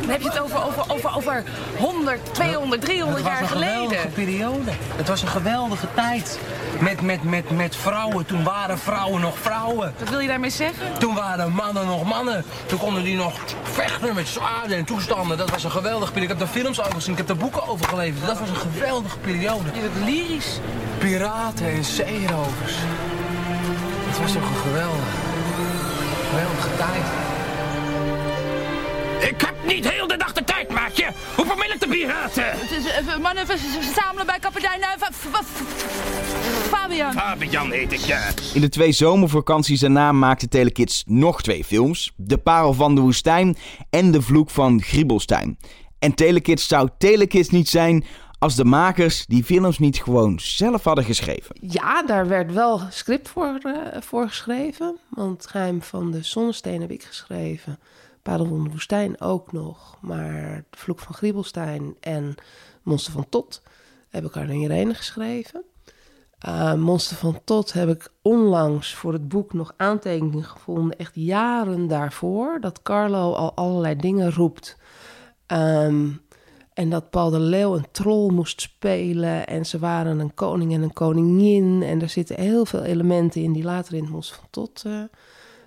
Dan 0.00 0.10
heb 0.10 0.20
je 0.20 0.28
het 0.28 0.40
over, 0.40 0.64
over, 0.64 0.84
over, 0.88 1.16
over 1.16 1.44
100, 1.78 2.34
200, 2.34 2.80
300 2.80 3.24
jaar 3.24 3.46
geleden. 3.46 3.80
Het 3.80 3.90
was 3.90 3.92
een 3.92 3.98
geweldige 3.98 4.08
periode. 4.08 4.70
Het 4.96 5.08
was 5.08 5.22
een 5.22 5.28
geweldige 5.28 5.86
tijd. 5.94 6.38
Met, 6.82 7.00
met, 7.00 7.22
met, 7.22 7.50
met 7.50 7.76
vrouwen, 7.76 8.26
toen 8.26 8.44
waren 8.44 8.78
vrouwen 8.78 9.20
nog 9.20 9.38
vrouwen. 9.38 9.94
Wat 9.98 10.08
wil 10.08 10.18
je 10.18 10.28
daarmee 10.28 10.50
zeggen? 10.50 10.98
Toen 10.98 11.14
waren 11.14 11.52
mannen 11.52 11.86
nog 11.86 12.04
mannen. 12.04 12.44
Toen 12.66 12.78
konden 12.78 13.02
die 13.02 13.16
nog 13.16 13.32
vechten 13.62 14.14
met 14.14 14.28
zwaarden 14.28 14.76
en 14.76 14.84
toestanden. 14.84 15.38
Dat 15.38 15.50
was 15.50 15.64
een 15.64 15.70
geweldige 15.70 16.12
periode. 16.12 16.34
Ik 16.34 16.38
heb 16.38 16.38
daar 16.38 16.62
films 16.62 16.80
over 16.80 16.92
gezien, 16.92 17.12
ik 17.12 17.18
heb 17.18 17.26
daar 17.26 17.36
boeken 17.36 17.68
over 17.68 17.88
gelezen. 17.88 18.26
Dat 18.26 18.38
was 18.38 18.48
een 18.48 18.56
geweldige 18.56 19.18
periode. 19.18 19.64
Je 19.74 19.80
bent 19.80 20.04
lyrisch. 20.04 20.60
Piraten 20.98 21.66
en 21.66 21.84
zeerovers. 21.84 22.74
Het 24.08 24.18
was 24.18 24.32
toch 24.32 24.42
een 24.42 24.56
geweldige, 24.56 25.10
geweldige 26.30 26.76
tijd. 26.76 27.31
Ik 29.28 29.40
heb 29.40 29.54
niet 29.66 29.90
heel 29.90 30.06
de 30.06 30.16
dag 30.16 30.32
de 30.32 30.44
tijd, 30.44 30.70
maatje. 30.70 31.10
Hoe 31.36 31.46
vermiddag 31.46 31.78
de 31.78 31.88
piraten? 31.88 33.20
Mannen 33.22 33.46
verzamelen 33.46 34.26
bij 34.26 34.38
kapitein 34.38 34.80
Fabian. 36.68 37.12
Fabian 37.12 37.70
heet 37.70 37.92
ik, 37.92 37.98
ja. 37.98 38.30
In 38.54 38.60
de 38.60 38.68
twee 38.68 38.92
zomervakanties 38.92 39.80
daarna 39.80 40.12
maakte 40.12 40.48
Telekids 40.48 41.02
nog 41.06 41.42
twee 41.42 41.64
films. 41.64 42.12
De 42.16 42.38
Parel 42.38 42.72
van 42.72 42.94
de 42.94 43.00
Woestijn 43.00 43.56
en 43.90 44.10
De 44.10 44.22
Vloek 44.22 44.50
van 44.50 44.82
Griebelstein. 44.82 45.58
En 45.98 46.14
Telekids 46.14 46.68
zou 46.68 46.88
Telekids 46.98 47.48
niet 47.48 47.68
zijn 47.68 48.04
als 48.38 48.54
de 48.56 48.64
makers 48.64 49.26
die 49.26 49.44
films 49.44 49.78
niet 49.78 50.02
gewoon 50.02 50.40
zelf 50.40 50.84
hadden 50.84 51.04
geschreven. 51.04 51.56
Ja, 51.60 52.02
daar 52.02 52.28
werd 52.28 52.52
wel 52.52 52.80
script 52.90 53.28
voor, 53.28 53.58
uh, 53.62 53.76
voor 54.00 54.28
geschreven. 54.28 54.98
Want 55.08 55.46
Geheim 55.46 55.82
van 55.82 56.10
de 56.10 56.22
Zonnesteen 56.22 56.80
heb 56.80 56.90
ik 56.90 57.02
geschreven. 57.02 57.78
Parel 58.22 58.46
van 58.46 58.64
de 58.64 58.70
Woestijn 58.70 59.20
ook 59.20 59.52
nog. 59.52 59.96
Maar 60.00 60.64
De 60.70 60.78
Vloek 60.78 60.98
van 60.98 61.14
Griebelstein 61.14 61.96
en 62.00 62.34
Monster 62.82 63.12
van 63.12 63.28
Tot 63.28 63.62
heb 64.08 64.24
ik 64.24 64.36
aan 64.36 64.50
Irene 64.50 64.94
geschreven. 64.94 65.64
Uh, 66.46 66.74
Monster 66.74 67.16
van 67.16 67.40
Tot 67.44 67.72
heb 67.72 67.88
ik 67.88 68.12
onlangs 68.22 68.94
voor 68.94 69.12
het 69.12 69.28
boek 69.28 69.52
nog 69.52 69.74
aantekeningen 69.76 70.44
gevonden, 70.44 70.98
echt 70.98 71.14
jaren 71.14 71.88
daarvoor, 71.88 72.60
dat 72.60 72.82
Carlo 72.82 73.32
al 73.32 73.54
allerlei 73.54 73.96
dingen 73.96 74.32
roept. 74.32 74.76
Um, 75.46 76.22
en 76.74 76.90
dat 76.90 77.10
Paul 77.10 77.30
de 77.30 77.38
Leeuw 77.38 77.74
een 77.74 77.90
troll 77.90 78.32
moest 78.32 78.60
spelen 78.60 79.46
en 79.46 79.66
ze 79.66 79.78
waren 79.78 80.18
een 80.18 80.34
koning 80.34 80.72
en 80.72 80.82
een 80.82 80.92
koningin. 80.92 81.82
En 81.82 82.02
er 82.02 82.08
zitten 82.08 82.40
heel 82.40 82.64
veel 82.64 82.82
elementen 82.82 83.42
in 83.42 83.52
die 83.52 83.62
later 83.62 83.94
in 83.94 84.02
het 84.02 84.12
Monster 84.12 84.36
van 84.36 84.48
Tot 84.50 84.82
uh, 84.86 85.02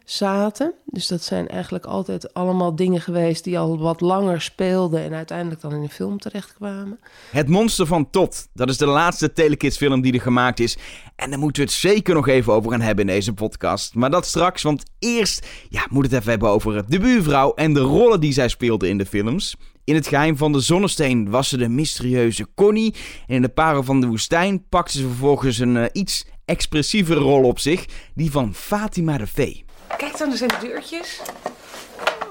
zaten. 0.05 0.73
Dus 0.85 1.07
dat 1.07 1.23
zijn 1.23 1.47
eigenlijk 1.47 1.85
altijd 1.85 2.33
allemaal 2.33 2.75
dingen 2.75 3.01
geweest 3.01 3.43
die 3.43 3.59
al 3.59 3.79
wat 3.79 4.01
langer 4.01 4.41
speelden 4.41 5.03
en 5.03 5.13
uiteindelijk 5.13 5.61
dan 5.61 5.73
in 5.73 5.81
een 5.81 5.89
film 5.89 6.19
terechtkwamen. 6.19 6.99
Het 7.31 7.49
Monster 7.49 7.85
van 7.85 8.09
Tot. 8.09 8.47
Dat 8.53 8.69
is 8.69 8.77
de 8.77 8.85
laatste 8.85 9.33
Telekids 9.33 9.77
film 9.77 10.01
die 10.01 10.13
er 10.13 10.21
gemaakt 10.21 10.59
is. 10.59 10.77
En 11.15 11.29
daar 11.29 11.39
moeten 11.39 11.63
we 11.63 11.69
het 11.69 11.77
zeker 11.79 12.13
nog 12.13 12.27
even 12.27 12.53
over 12.53 12.71
gaan 12.71 12.81
hebben 12.81 13.07
in 13.07 13.15
deze 13.15 13.33
podcast. 13.33 13.95
Maar 13.95 14.09
dat 14.09 14.25
straks, 14.25 14.61
want 14.61 14.83
eerst 14.99 15.47
ja, 15.69 15.87
moet 15.89 16.03
het 16.03 16.13
even 16.13 16.29
hebben 16.29 16.49
over 16.49 16.89
de 16.89 16.99
buurvrouw 16.99 17.53
en 17.53 17.73
de 17.73 17.79
rollen 17.79 18.19
die 18.19 18.33
zij 18.33 18.47
speelde 18.47 18.87
in 18.87 18.97
de 18.97 19.05
films. 19.05 19.55
In 19.83 19.95
het 19.95 20.07
geheim 20.07 20.37
van 20.37 20.51
de 20.51 20.59
zonnesteen 20.59 21.29
was 21.29 21.49
ze 21.49 21.57
de 21.57 21.69
mysterieuze 21.69 22.47
Connie. 22.55 22.93
En 23.27 23.35
in 23.35 23.41
de 23.41 23.49
Parel 23.49 23.83
van 23.83 24.01
de 24.01 24.07
woestijn 24.07 24.67
pakte 24.69 24.97
ze 24.97 25.07
vervolgens 25.07 25.57
een 25.57 25.75
uh, 25.75 25.85
iets 25.91 26.25
expressievere 26.45 27.19
rol 27.19 27.43
op 27.43 27.59
zich. 27.59 27.85
Die 28.15 28.31
van 28.31 28.53
Fatima 28.53 29.17
de 29.17 29.27
Vee. 29.27 29.64
Kijk 29.97 30.17
dan, 30.17 30.31
er 30.31 30.37
zijn 30.37 30.49
de 30.49 30.67
deurtjes. 30.67 31.19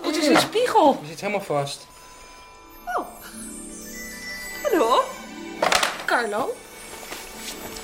Oh, 0.00 0.06
het 0.06 0.16
is 0.16 0.26
een 0.26 0.36
spiegel. 0.40 0.98
Je 1.02 1.08
zit 1.08 1.20
helemaal 1.20 1.42
vast. 1.42 1.86
Oh. 2.84 3.06
Hallo? 4.62 5.02
Carlo? 6.04 6.54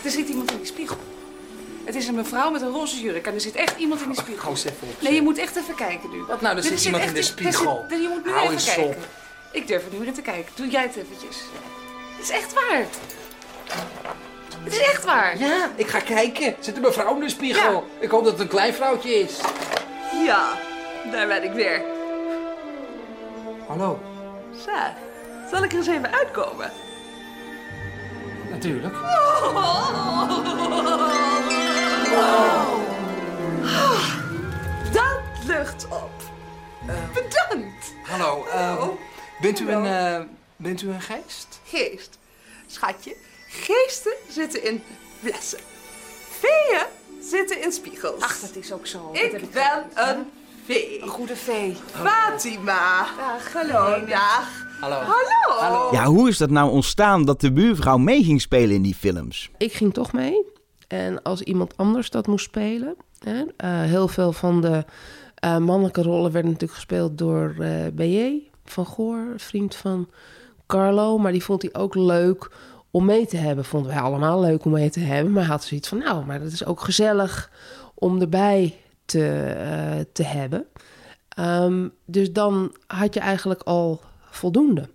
Er 0.05 0.11
zit 0.11 0.29
iemand 0.29 0.50
in 0.50 0.57
die 0.57 0.67
spiegel. 0.67 0.97
Het 1.85 1.95
is 1.95 2.07
een 2.07 2.15
mevrouw 2.15 2.50
met 2.50 2.62
een 2.62 2.71
roze 2.71 3.00
jurk 3.00 3.27
en 3.27 3.35
er 3.35 3.41
zit 3.41 3.55
echt 3.55 3.79
iemand 3.79 4.00
in 4.00 4.07
die 4.09 4.17
spiegel. 4.19 4.43
Hou 4.43 4.55
eens 4.55 4.65
even 4.65 4.89
op. 4.89 5.03
Nee, 5.03 5.15
je 5.15 5.23
moet 5.23 5.39
echt 5.39 5.57
even 5.57 5.75
kijken 5.75 6.11
nu. 6.11 6.23
Wat 6.25 6.41
nou, 6.41 6.57
er 6.57 6.62
zit 6.62 6.85
iemand 6.85 7.05
in 7.05 7.15
de 7.15 7.23
spiegel. 7.23 7.85
Zit, 7.89 8.00
je 8.03 8.09
moet 8.09 8.25
nu 8.25 8.31
Hou 8.31 8.49
even 8.55 8.65
kijken. 8.65 8.85
op. 8.85 8.97
Ik 9.53 9.67
durf 9.67 9.87
er 9.87 9.99
nu 9.99 10.05
naar 10.05 10.15
te 10.15 10.23
kijken. 10.23 10.53
Doe 10.55 10.69
jij 10.69 10.83
het 10.83 10.97
eventjes. 10.97 11.37
Het 12.17 12.23
is 12.23 12.31
echt 12.31 12.53
waar. 12.53 12.85
Het 14.65 14.73
is 14.73 14.79
echt 14.79 15.05
waar. 15.05 15.39
Ja, 15.39 15.71
ik 15.77 15.87
ga 15.89 16.00
kijken. 16.00 16.57
Zit 16.61 16.77
een 16.77 16.83
mevrouw 16.83 17.15
in 17.15 17.21
de 17.21 17.29
spiegel? 17.29 17.73
Ja. 17.73 17.83
Ik 17.99 18.11
hoop 18.11 18.25
dat 18.25 18.33
het 18.33 18.41
een 18.43 18.49
klein 18.49 18.75
vrouwtje 18.75 19.15
is. 19.15 19.33
Ja, 20.31 20.59
daar 21.11 21.27
ben 21.27 21.43
ik 21.43 21.53
weer. 21.53 21.83
Hallo. 23.67 24.01
Zo, 24.65 24.71
zal 25.51 25.65
ik 25.65 25.73
er 25.73 25.79
eens 25.79 25.87
even 25.87 26.13
uitkomen? 26.13 26.71
Natuurlijk. 28.51 28.95
Dat 34.93 35.47
lucht 35.47 35.89
op. 35.89 36.11
Bedankt. 37.15 37.95
Hallo. 38.05 38.47
eh, 38.47 38.89
bent, 39.41 39.61
u 39.61 39.71
een, 39.71 39.87
eh, 39.87 40.21
bent 40.57 40.83
u 40.83 40.89
een 40.91 41.01
geest? 41.01 41.61
Geest. 41.65 42.19
Schatje, 42.67 43.17
geesten 43.49 44.15
zitten 44.29 44.65
in 44.65 44.83
flessen. 45.21 45.61
Veeën 46.41 47.00
zitten 47.21 47.62
in 47.62 47.73
spiegels. 47.73 48.21
Ach, 48.23 48.41
dat 48.41 48.57
is 48.57 48.73
ook 48.73 48.87
zo. 48.87 49.11
Ik 49.12 49.50
ben 49.53 49.85
een 49.95 50.27
vee. 50.65 51.03
Een 51.03 51.09
goede 51.09 51.37
vee. 51.37 51.77
Fatima. 51.87 53.07
Dag, 53.17 53.53
hallo. 53.53 54.07
Dag. 54.07 54.67
Hallo. 54.81 54.97
Hallo. 54.97 55.61
Hallo. 55.61 55.89
Ja, 55.93 56.05
hoe 56.05 56.29
is 56.29 56.39
dat 56.39 56.50
nou 56.50 56.71
ontstaan 56.71 57.25
dat 57.25 57.41
de 57.41 57.53
buurvrouw 57.53 57.97
mee 57.97 58.25
ging 58.25 58.41
spelen 58.41 58.75
in 58.75 58.83
die 58.83 58.95
films? 58.95 59.50
Ik 59.59 59.73
ging 59.73 59.95
toch 59.95 60.12
mee. 60.12 60.45
En 60.89 61.23
als 61.23 61.43
iemand 61.43 61.77
anders 61.77 62.11
dat 62.11 62.27
moest 62.27 62.45
spelen. 62.45 62.97
Hè, 63.19 63.43
eh, 63.57 63.81
heel 63.83 64.09
veel 64.09 64.33
van 64.33 64.61
de 64.61 64.85
eh 65.35 65.57
mannelijke 65.57 66.03
rollen 66.03 66.33
werden 66.33 66.50
natuurlijk 66.50 66.79
gespeeld 66.79 67.19
door 67.19 67.55
eh 67.59 67.87
B.J. 67.97 68.50
van 68.65 68.87
Goor, 68.87 69.33
vriend 69.37 69.75
van 69.75 70.09
Carlo. 70.67 71.19
Maar 71.19 71.33
die 71.33 71.45
vond 71.45 71.62
hij 71.62 71.75
ook 71.75 71.95
leuk 71.95 72.50
om 72.90 73.04
mee 73.04 73.26
te 73.26 73.37
hebben. 73.37 73.64
Vonden 73.64 73.92
wij 73.92 74.00
allemaal 74.00 74.40
leuk 74.40 74.64
om 74.64 74.73
mee 74.73 74.90
te 74.90 75.00
hebben. 75.00 75.32
Maar 75.32 75.44
had 75.44 75.64
zoiets 75.64 75.88
van, 75.88 75.99
nou, 75.99 76.25
maar 76.26 76.40
dat 76.40 76.52
is 76.52 76.64
ook 76.64 76.80
gezellig 76.80 77.50
om 77.94 78.20
erbij 78.20 78.76
te, 79.04 79.26
eh, 79.59 80.04
te 80.12 80.23
hebben. 80.23 80.66
Ehm, 81.28 81.88
dus 82.04 82.32
dan 82.32 82.75
had 82.87 83.14
je 83.14 83.20
eigenlijk 83.20 83.62
al 83.62 84.00
voldoende. 84.30 84.88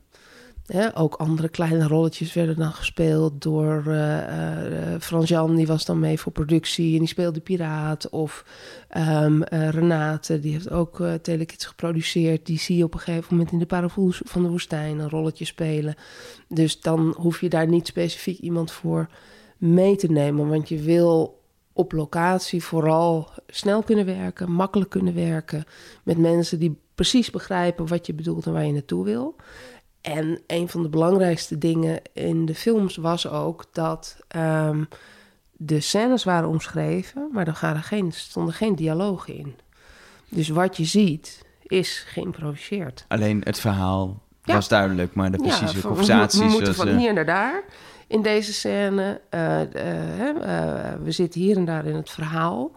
Ook 0.93 1.15
andere 1.15 1.50
kleine 1.50 1.88
rolletjes 1.88 2.34
werden 2.34 2.55
dan 2.55 2.72
gespeeld 2.72 3.41
door 3.41 3.84
eh, 3.88 4.93
eh, 4.93 5.01
Frans 5.01 5.29
Jan, 5.29 5.55
die 5.55 5.67
was 5.67 5.86
dan 5.86 6.00
mee 6.00 6.19
voor 6.19 6.31
productie 6.31 6.93
en 6.93 7.00
die 7.00 7.07
speelde 7.07 7.39
Piraat. 7.39 8.10
Of 8.10 8.45
ehm, 8.89 9.41
eh, 9.41 9.69
Renate, 9.69 10.39
die 10.39 10.51
heeft 10.51 10.72
ook 10.72 11.00
eh 11.00 11.13
Telekids 11.13 11.65
geproduceerd. 11.65 12.45
Die 12.45 12.60
zie 12.60 12.77
je 12.77 12.84
op 12.84 12.93
een 12.93 13.00
gegeven 13.00 13.27
moment 13.29 13.51
in 13.51 13.60
de 13.60 13.65
Paravoel 13.65 14.12
van 14.12 14.43
de 14.43 14.50
Woestijn 14.50 15.00
een 15.00 15.10
rolletje 15.10 15.45
spelen. 15.45 15.95
Dus 16.48 16.81
dan 16.81 17.15
hoef 17.17 17.41
je 17.41 17.50
daar 17.50 17.67
niet 17.67 17.88
specifiek 17.88 18.39
iemand 18.39 18.72
voor 18.72 19.10
mee 19.57 19.95
te 19.95 20.12
nemen, 20.12 20.48
want 20.48 20.69
je 20.69 20.79
wil 20.79 21.43
op 21.74 21.91
locatie 21.91 22.63
vooral 22.63 23.29
snel 23.48 23.84
kunnen 23.84 24.05
werken, 24.05 24.51
makkelijk 24.51 24.89
kunnen 24.89 25.13
werken 25.13 25.63
met 26.03 26.17
mensen 26.17 26.60
die 26.60 26.77
precies 26.95 27.29
begrijpen 27.29 27.88
wat 27.88 28.05
je 28.05 28.13
bedoelt 28.13 28.45
en 28.45 28.53
waar 28.53 28.65
je 28.65 28.72
naartoe 28.72 29.05
wil. 29.05 29.36
En 30.05 30.39
een 30.47 30.69
van 30.69 30.81
de 30.81 30.89
belangrijkste 30.89 31.57
dingen 31.57 32.00
in 32.13 32.45
de 32.45 32.55
films 32.55 32.95
was 32.95 33.27
ook 33.29 33.65
dat 33.71 34.17
ehm, 34.27 34.83
de 35.51 35.79
scènes 35.79 36.24
waren 36.24 36.50
omschreven, 36.50 37.29
maar 37.31 37.47
er 37.47 37.57
waren 37.62 37.83
geen, 37.83 38.12
stonden 38.12 38.53
geen 38.53 38.75
dialogen 38.75 39.38
in. 39.38 39.55
Dus 40.29 40.50
wat 40.50 40.77
je 40.77 40.85
ziet 40.85 41.45
is 41.63 42.03
geïmproviseerd. 42.07 43.05
Alleen 43.07 43.41
het 43.43 43.59
verhaal 43.59 44.21
Ja. 44.43 44.53
was 44.53 44.67
duidelijk, 44.67 45.13
maar 45.13 45.31
de 45.31 45.38
precieze 45.38 45.74
van- 45.74 45.81
we, 45.81 45.88
conversaties... 45.88 46.39
we 46.39 46.45
moeten 46.45 46.75
van 46.75 46.88
eh, 46.88 46.97
hier 46.97 47.13
naar 47.13 47.25
daar 47.25 47.63
in 48.07 48.21
deze 48.21 48.53
scène. 48.53 49.21
Eh, 49.29 49.62
eh, 49.62 50.93
we 51.03 51.12
zitten 51.12 51.41
hier 51.41 51.57
en 51.57 51.65
daar 51.65 51.85
in 51.85 51.95
het 51.95 52.09
verhaal. 52.09 52.71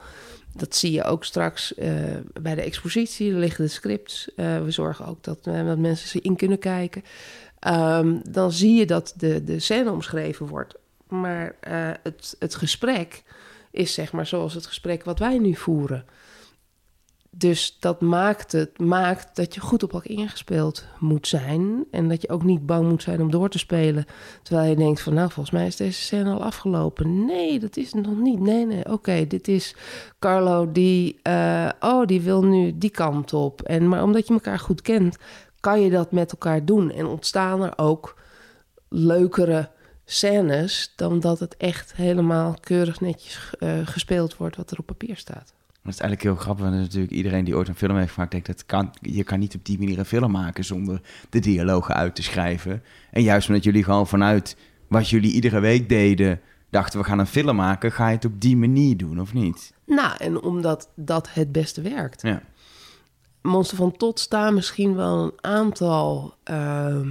Dat 0.53 0.75
zie 0.75 0.93
je 0.93 1.05
ook 1.05 1.25
straks 1.25 1.75
eh, 1.75 1.93
bij 2.41 2.55
de 2.55 2.63
expositie. 2.63 3.33
Er 3.33 3.39
liggen 3.39 3.65
de 3.65 3.71
scripts. 3.71 4.35
Eh, 4.37 4.63
we 4.63 4.71
zorgen 4.71 5.07
ook 5.07 5.25
dat, 5.25 5.39
eh, 5.43 5.67
dat 5.67 5.79
mensen 5.79 6.09
ze 6.09 6.21
in 6.21 6.37
kunnen 6.37 6.59
kijken. 6.59 7.05
Ehm, 7.59 8.17
dan 8.31 8.53
zie 8.53 8.75
je 8.75 8.87
dat 8.87 9.15
de, 9.17 9.45
de 9.45 9.59
scène 9.59 9.91
omschreven 9.91 10.47
wordt. 10.47 10.75
Maar 11.09 11.57
het, 12.03 12.37
het 12.39 12.55
gesprek 12.55 13.23
is 13.71 13.95
zeg 13.95 14.13
maar 14.13 14.27
zoals 14.27 14.55
het 14.55 14.67
gesprek 14.67 15.05
wat 15.05 15.19
wij 15.19 15.39
nu 15.39 15.55
voeren. 15.55 16.05
Dus 17.31 17.77
dat 17.81 18.01
maakt 18.01 18.53
het 18.53 18.79
maakt 18.79 19.37
dat 19.37 19.55
je 19.55 19.61
goed 19.61 19.83
op 19.83 19.93
elkaar 19.93 20.11
ingespeeld 20.11 20.85
moet 20.99 21.29
zijn. 21.29 21.85
En 21.91 22.09
dat 22.09 22.23
je 22.23 22.29
ook 22.29 22.43
niet 22.43 22.67
bang 22.67 22.89
moet 22.89 23.03
zijn 23.03 23.21
om 23.21 23.31
door 23.31 23.49
te 23.49 23.59
spelen. 23.59 24.05
Terwijl 24.43 24.71
je 24.71 24.77
denkt 24.77 25.01
van 25.01 25.15
nou, 25.15 25.31
volgens 25.31 25.55
mij 25.55 25.67
is 25.67 25.77
deze 25.77 26.01
scène 26.01 26.31
al 26.31 26.43
afgelopen. 26.45 27.25
Nee, 27.25 27.59
dat 27.59 27.77
is 27.77 27.93
het 27.93 28.07
nog 28.07 28.19
niet. 28.19 28.41
Nee, 28.41 28.67
nee, 28.67 28.93
oké, 28.93 29.27
dit 29.27 29.49
is 29.49 29.77
Carlo 30.19 30.73
die... 30.73 31.19
eh, 31.23 31.69
oh, 31.81 32.07
die 32.07 32.21
wil 32.21 32.45
nu 32.45 32.79
die 32.79 32.91
kant 32.91 33.33
op. 33.33 33.63
En, 33.63 33.89
maar 33.89 34.03
omdat 34.03 34.27
je 34.27 34.35
elkaar 34.35 34.59
goed 34.59 34.83
kent, 34.83 35.17
kan 35.61 35.81
je 35.81 35.91
dat 35.91 36.13
met 36.13 36.33
elkaar 36.33 36.65
doen. 36.65 36.91
En 36.91 37.07
ontstaan 37.07 37.63
er 37.63 37.73
ook 37.77 38.21
leukere 38.89 39.71
scènes... 40.05 40.93
dan 40.97 41.21
dat 41.21 41.39
het 41.39 41.57
echt 41.57 41.95
helemaal 41.95 42.57
keurig 42.61 43.01
netjes 43.01 43.51
eh, 43.59 43.71
gespeeld 43.85 44.37
wordt 44.37 44.57
wat 44.57 44.71
er 44.71 44.79
op 44.79 44.87
papier 44.87 45.17
staat. 45.17 45.57
Dat 45.89 45.97
is 45.97 46.03
eigenlijk 46.03 46.23
heel 46.23 46.45
grappig, 46.45 46.65
want 46.65 46.81
natuurlijk 46.81 47.13
iedereen 47.13 47.45
die 47.45 47.57
ooit 47.57 47.69
een 47.69 47.75
film 47.75 47.97
heeft 47.97 48.13
gemaakt, 48.13 48.31
denkt 48.31 48.47
dat 48.47 48.67
kan, 48.67 48.95
je 49.01 49.25
kan 49.25 49.39
niet 49.39 49.55
op 49.55 49.65
die 49.65 49.79
manier 49.79 49.99
een 49.99 50.05
film 50.05 50.31
maken 50.31 50.65
zonder 50.65 51.01
de 51.31 51.39
dialogen 51.39 51.95
uit 51.95 52.15
te 52.15 52.23
schrijven. 52.23 52.83
En 53.11 53.23
juist 53.23 53.49
omdat 53.49 53.65
jullie 53.65 53.85
gewoon 53.85 54.07
vanuit 54.07 54.57
wat 54.89 55.09
jullie 55.09 55.33
iedere 55.33 55.61
week 55.61 55.89
deden, 55.89 56.41
dachten 56.71 57.01
we 57.01 57.05
gaan 57.05 57.19
een 57.19 57.27
film 57.27 57.57
maken, 57.57 57.93
ga 57.93 58.09
je 58.09 58.15
het 58.15 58.25
op 58.25 58.41
die 58.41 58.57
manier 58.57 58.97
doen, 58.97 59.21
of 59.21 59.35
niet? 59.35 59.73
Nou, 59.85 60.17
en 60.19 60.43
omdat 60.43 60.89
dat 60.95 61.29
het 61.33 61.53
beste 61.53 61.81
werkt. 61.81 62.23
Ja. 62.23 62.43
Monster 63.43 63.77
van 63.77 63.97
Tot 63.97 64.19
staan 64.19 64.55
misschien 64.55 64.95
wel 64.95 65.23
een 65.23 65.33
aantal 65.41 66.35
ehm, 66.45 67.09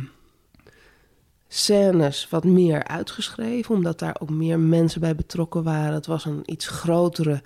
scènes 1.48 2.30
wat 2.30 2.44
meer 2.44 2.84
uitgeschreven, 2.84 3.76
omdat 3.76 4.00
daar 4.00 4.16
ook 4.20 4.30
meer 4.30 4.60
mensen 4.60 5.02
bij 5.02 5.16
betrokken 5.16 5.64
waren. 5.64 5.94
Het 5.94 6.06
was 6.06 6.26
een 6.26 6.42
iets 6.46 6.68
grotere 6.68 7.42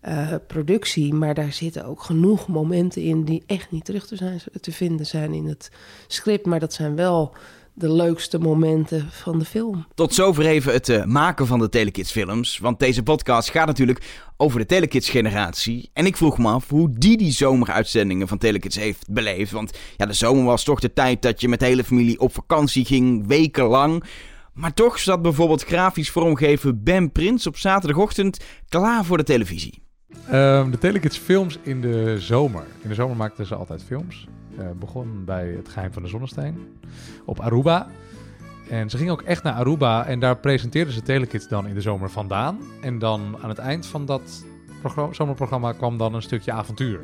eh, 0.00 0.34
productie, 0.46 1.14
maar 1.14 1.34
daar 1.34 1.52
zitten 1.52 1.84
ook 1.84 2.02
genoeg 2.02 2.48
momenten 2.48 3.02
in 3.02 3.24
die 3.24 3.42
echt 3.46 3.70
niet 3.70 3.84
terug 3.84 4.06
te, 4.06 4.16
zijn, 4.16 4.40
te 4.60 4.72
vinden 4.72 5.06
zijn 5.06 5.32
in 5.32 5.46
het 5.46 5.70
script. 6.06 6.46
Maar 6.46 6.60
dat 6.60 6.72
zijn 6.72 6.96
wel 6.96 7.34
de 7.74 7.92
leukste 7.92 8.38
momenten 8.38 9.08
van 9.10 9.38
de 9.38 9.44
film. 9.44 9.86
Tot 9.94 10.14
zover 10.14 10.46
even 10.46 10.72
het 10.72 10.88
eh, 10.88 11.04
maken 11.04 11.46
van 11.46 11.58
de 11.58 11.68
Telekids 11.68 12.10
films. 12.10 12.58
Want 12.58 12.78
deze 12.78 13.02
podcast 13.02 13.50
gaat 13.50 13.66
natuurlijk 13.66 14.22
over 14.36 14.58
de 14.58 14.66
Telekids 14.66 15.08
generatie. 15.08 15.90
En 15.92 16.06
ik 16.06 16.16
vroeg 16.16 16.38
me 16.38 16.48
af 16.48 16.68
hoe 16.68 16.90
die 16.92 17.16
die 17.16 17.32
zomeruitzendingen 17.32 18.28
van 18.28 18.38
Telekids 18.38 18.76
heeft 18.76 19.10
beleefd. 19.10 19.52
Want 19.52 19.78
ja, 19.96 20.06
de 20.06 20.12
zomer 20.12 20.44
was 20.44 20.64
toch 20.64 20.80
de 20.80 20.92
tijd 20.92 21.22
dat 21.22 21.40
je 21.40 21.48
met 21.48 21.60
de 21.60 21.66
hele 21.66 21.84
familie 21.84 22.20
op 22.20 22.34
vakantie 22.34 22.84
ging, 22.84 23.26
wekenlang. 23.26 24.04
Maar 24.52 24.74
toch 24.74 24.98
zat 24.98 25.22
bijvoorbeeld 25.22 25.64
grafisch 25.64 26.10
vormgever 26.10 26.82
Ben 26.82 27.12
Prins 27.12 27.46
op 27.46 27.56
zaterdagochtend 27.56 28.44
klaar 28.68 29.04
voor 29.04 29.16
de 29.16 29.24
televisie. 29.24 29.88
Ehm, 30.28 30.70
de 30.70 30.78
Telekids 30.78 31.18
films 31.18 31.58
in 31.62 31.80
de 31.80 32.20
zomer. 32.20 32.62
In 32.82 32.88
de 32.88 32.94
zomer 32.94 33.16
maakten 33.16 33.46
ze 33.46 33.54
altijd 33.54 33.82
films. 33.82 34.26
Eh 34.58 34.64
begon 34.78 35.24
bij 35.24 35.48
Het 35.48 35.68
Geheim 35.68 35.92
van 35.92 36.02
de 36.02 36.08
Zonnesteen 36.08 36.68
op 37.24 37.40
Aruba. 37.40 37.86
En 38.68 38.90
ze 38.90 38.96
gingen 38.96 39.12
ook 39.12 39.22
echt 39.22 39.42
naar 39.42 39.52
Aruba 39.54 40.06
en 40.06 40.20
daar 40.20 40.36
presenteerden 40.36 40.94
ze 40.94 41.02
Telekids 41.02 41.48
dan 41.48 41.66
in 41.66 41.74
de 41.74 41.80
zomer 41.80 42.10
vandaan. 42.10 42.58
En 42.80 42.98
dan 42.98 43.36
aan 43.42 43.48
het 43.48 43.58
eind 43.58 43.86
van 43.86 44.04
dat 44.06 44.44
progr- 44.80 45.14
zomerprogramma 45.14 45.72
kwam 45.72 45.98
dan 45.98 46.14
een 46.14 46.22
stukje 46.22 46.52
avontuur. 46.52 47.00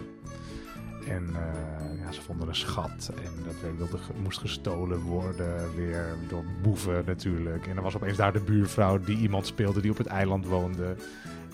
En 1.08 1.26
eh, 1.34 2.00
ja, 2.04 2.12
ze 2.12 2.22
vonden 2.22 2.48
een 2.48 2.54
schat. 2.54 3.10
En 3.24 3.30
dat 3.44 3.76
wilde, 3.76 3.98
moest 4.22 4.38
gestolen 4.38 5.00
worden. 5.00 5.74
Weer 5.76 6.04
door 6.28 6.44
boeven 6.62 7.02
natuurlijk. 7.06 7.66
En 7.66 7.76
er 7.76 7.82
was 7.82 7.96
opeens 7.96 8.16
daar 8.16 8.32
de 8.32 8.40
buurvrouw 8.40 8.98
die 8.98 9.16
iemand 9.18 9.46
speelde 9.46 9.80
die 9.80 9.90
op 9.90 9.98
het 9.98 10.06
eiland 10.06 10.46
woonde. 10.46 10.96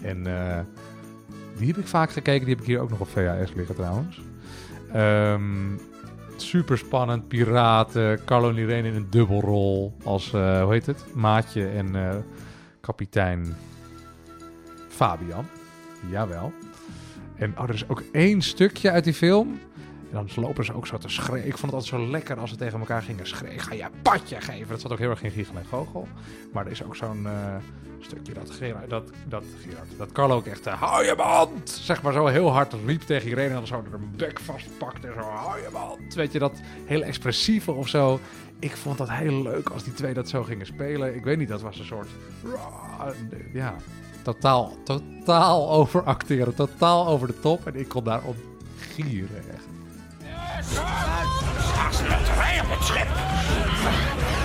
En 0.02 0.26
eh, 0.26 0.58
die 1.58 1.66
heb 1.66 1.76
ik 1.76 1.86
vaak 1.86 2.10
gekeken. 2.10 2.44
Die 2.46 2.54
heb 2.54 2.60
ik 2.60 2.66
hier 2.66 2.80
ook 2.80 2.90
nog 2.90 3.00
op 3.00 3.08
VHS 3.08 3.54
liggen 3.54 3.74
trouwens. 3.74 4.20
Ehm 4.92 5.76
super 6.42 6.78
spannend. 6.78 7.28
Piraten. 7.28 8.24
Carlo 8.24 8.48
en 8.48 8.56
Irene 8.56 8.88
in 8.88 8.94
een 8.94 9.10
dubbelrol. 9.10 9.96
Als, 10.04 10.32
eh, 10.32 10.62
hoe 10.62 10.72
heet 10.72 10.86
het? 10.86 11.04
Maatje 11.14 11.68
en 11.68 11.96
eh, 11.96 12.16
kapitein 12.80 13.56
Fabian. 14.88 15.46
Jawel. 16.10 16.52
En 17.36 17.58
oh, 17.58 17.68
er 17.68 17.74
is 17.74 17.88
ook 17.88 18.02
één 18.12 18.42
stukje 18.42 18.90
uit 18.90 19.04
die 19.04 19.14
film. 19.14 19.60
En 20.12 20.26
dan 20.34 20.44
lopen 20.44 20.64
ze 20.64 20.74
ook 20.74 20.86
zo 20.86 20.98
te 20.98 21.08
schreeuwen. 21.08 21.46
Ik 21.46 21.58
vond 21.58 21.72
het 21.72 21.82
altijd 21.82 22.02
zo 22.02 22.10
lekker 22.10 22.38
als 22.38 22.50
ze 22.50 22.56
tegen 22.56 22.78
elkaar 22.78 23.02
gingen 23.02 23.26
schreeuwen. 23.26 23.60
Ga 23.60 23.74
je 23.74 23.82
een 23.82 23.90
padje 24.02 24.40
geven. 24.40 24.68
Dat 24.68 24.80
zat 24.80 24.92
ook 24.92 24.98
heel 24.98 25.10
erg 25.10 25.22
in 25.22 25.30
Giegel 25.30 25.56
en 25.56 25.66
Gogel. 25.66 26.08
Maar 26.52 26.64
er 26.64 26.70
is 26.70 26.84
ook 26.84 26.96
zo'n 26.96 27.26
eh, 27.26 27.56
stukje 28.00 28.32
dat 28.32 28.50
Gerard, 28.50 28.90
dat, 28.90 29.10
dat, 29.28 29.44
Gerard, 29.62 29.88
dat 29.96 30.12
Carlo 30.12 30.36
ook 30.36 30.46
echt... 30.46 30.66
eh, 30.66 30.82
hou 30.82 31.04
je 31.04 31.14
mond! 31.16 31.70
Zeg 31.70 32.02
maar 32.02 32.12
zo 32.12 32.26
heel 32.26 32.50
hard 32.52 32.74
riep 32.86 33.00
tegen 33.02 33.28
iedereen. 33.28 33.48
En 33.48 33.54
dan 33.54 33.66
zo 33.66 33.82
de 33.82 33.98
bek 34.16 34.40
vastpakte 34.40 35.06
en 35.06 35.14
zo... 35.14 35.20
Hou 35.20 35.60
je 35.60 35.68
mond! 35.72 36.14
Weet 36.14 36.32
je, 36.32 36.38
dat 36.38 36.60
heel 36.84 37.02
expressieve 37.02 37.72
of 37.72 37.88
zo. 37.88 38.20
Ik 38.58 38.76
vond 38.76 38.98
dat 38.98 39.10
heel 39.10 39.42
leuk 39.42 39.68
als 39.68 39.84
die 39.84 39.92
twee 39.92 40.14
dat 40.14 40.28
zo 40.28 40.42
gingen 40.42 40.66
spelen. 40.66 41.14
Ik 41.14 41.24
weet 41.24 41.38
niet, 41.38 41.48
dat 41.48 41.62
was 41.62 41.78
een 41.78 41.84
soort... 41.84 42.08
Ja, 43.52 43.74
totaal, 44.22 44.76
totaal 44.84 45.70
overacteren. 45.70 46.54
Totaal 46.54 47.06
over 47.06 47.26
de 47.26 47.40
top. 47.40 47.66
En 47.66 47.76
ik 47.76 47.88
kon 47.88 48.04
daarop 48.04 48.36
gieren 48.76 49.50
echt. 49.50 49.81
Smetterij 51.90 52.60
op 52.60 52.70
het 52.70 52.84
schip. 52.84 53.08
Adja! 53.08 54.41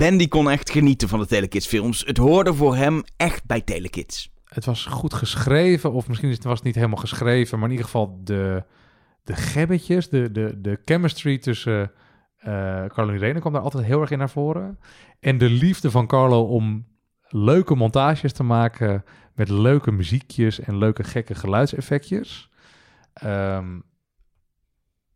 Ben 0.00 0.16
die 0.16 0.28
kon 0.28 0.50
echt 0.50 0.70
genieten 0.70 1.08
van 1.08 1.18
de 1.18 1.26
Telekids 1.26 1.66
films. 1.66 2.04
Het 2.06 2.16
hoorde 2.16 2.54
voor 2.54 2.76
hem 2.76 3.02
echt 3.16 3.44
bij 3.46 3.60
Telekids. 3.60 4.32
Het 4.44 4.64
was 4.64 4.86
goed 4.86 5.14
geschreven, 5.14 5.92
of 5.92 6.08
misschien 6.08 6.36
was 6.42 6.56
het 6.58 6.62
niet 6.62 6.74
helemaal 6.74 6.96
geschreven, 6.96 7.58
maar 7.58 7.66
in 7.66 7.74
ieder 7.74 7.86
geval 7.86 8.20
de, 8.24 8.64
de 9.24 9.34
gebbetjes, 9.34 10.08
de, 10.08 10.30
de, 10.30 10.60
de 10.60 10.78
chemistry 10.84 11.38
tussen 11.38 11.92
eh 12.36 12.84
Carlo 12.84 13.08
en 13.08 13.14
Irene 13.14 13.40
kwam 13.40 13.52
daar 13.52 13.62
altijd 13.62 13.84
heel 13.84 14.00
erg 14.00 14.10
in 14.10 14.18
naar 14.18 14.30
voren. 14.30 14.78
En 15.20 15.38
de 15.38 15.50
liefde 15.50 15.90
van 15.90 16.06
Carlo 16.06 16.42
om 16.42 16.86
leuke 17.28 17.74
montages 17.74 18.32
te 18.32 18.42
maken 18.42 19.04
met 19.34 19.48
leuke 19.48 19.90
muziekjes 19.90 20.60
en 20.60 20.78
leuke 20.78 21.04
gekke 21.04 21.34
geluidseffectjes. 21.34 22.50
Ehm, 23.12 23.78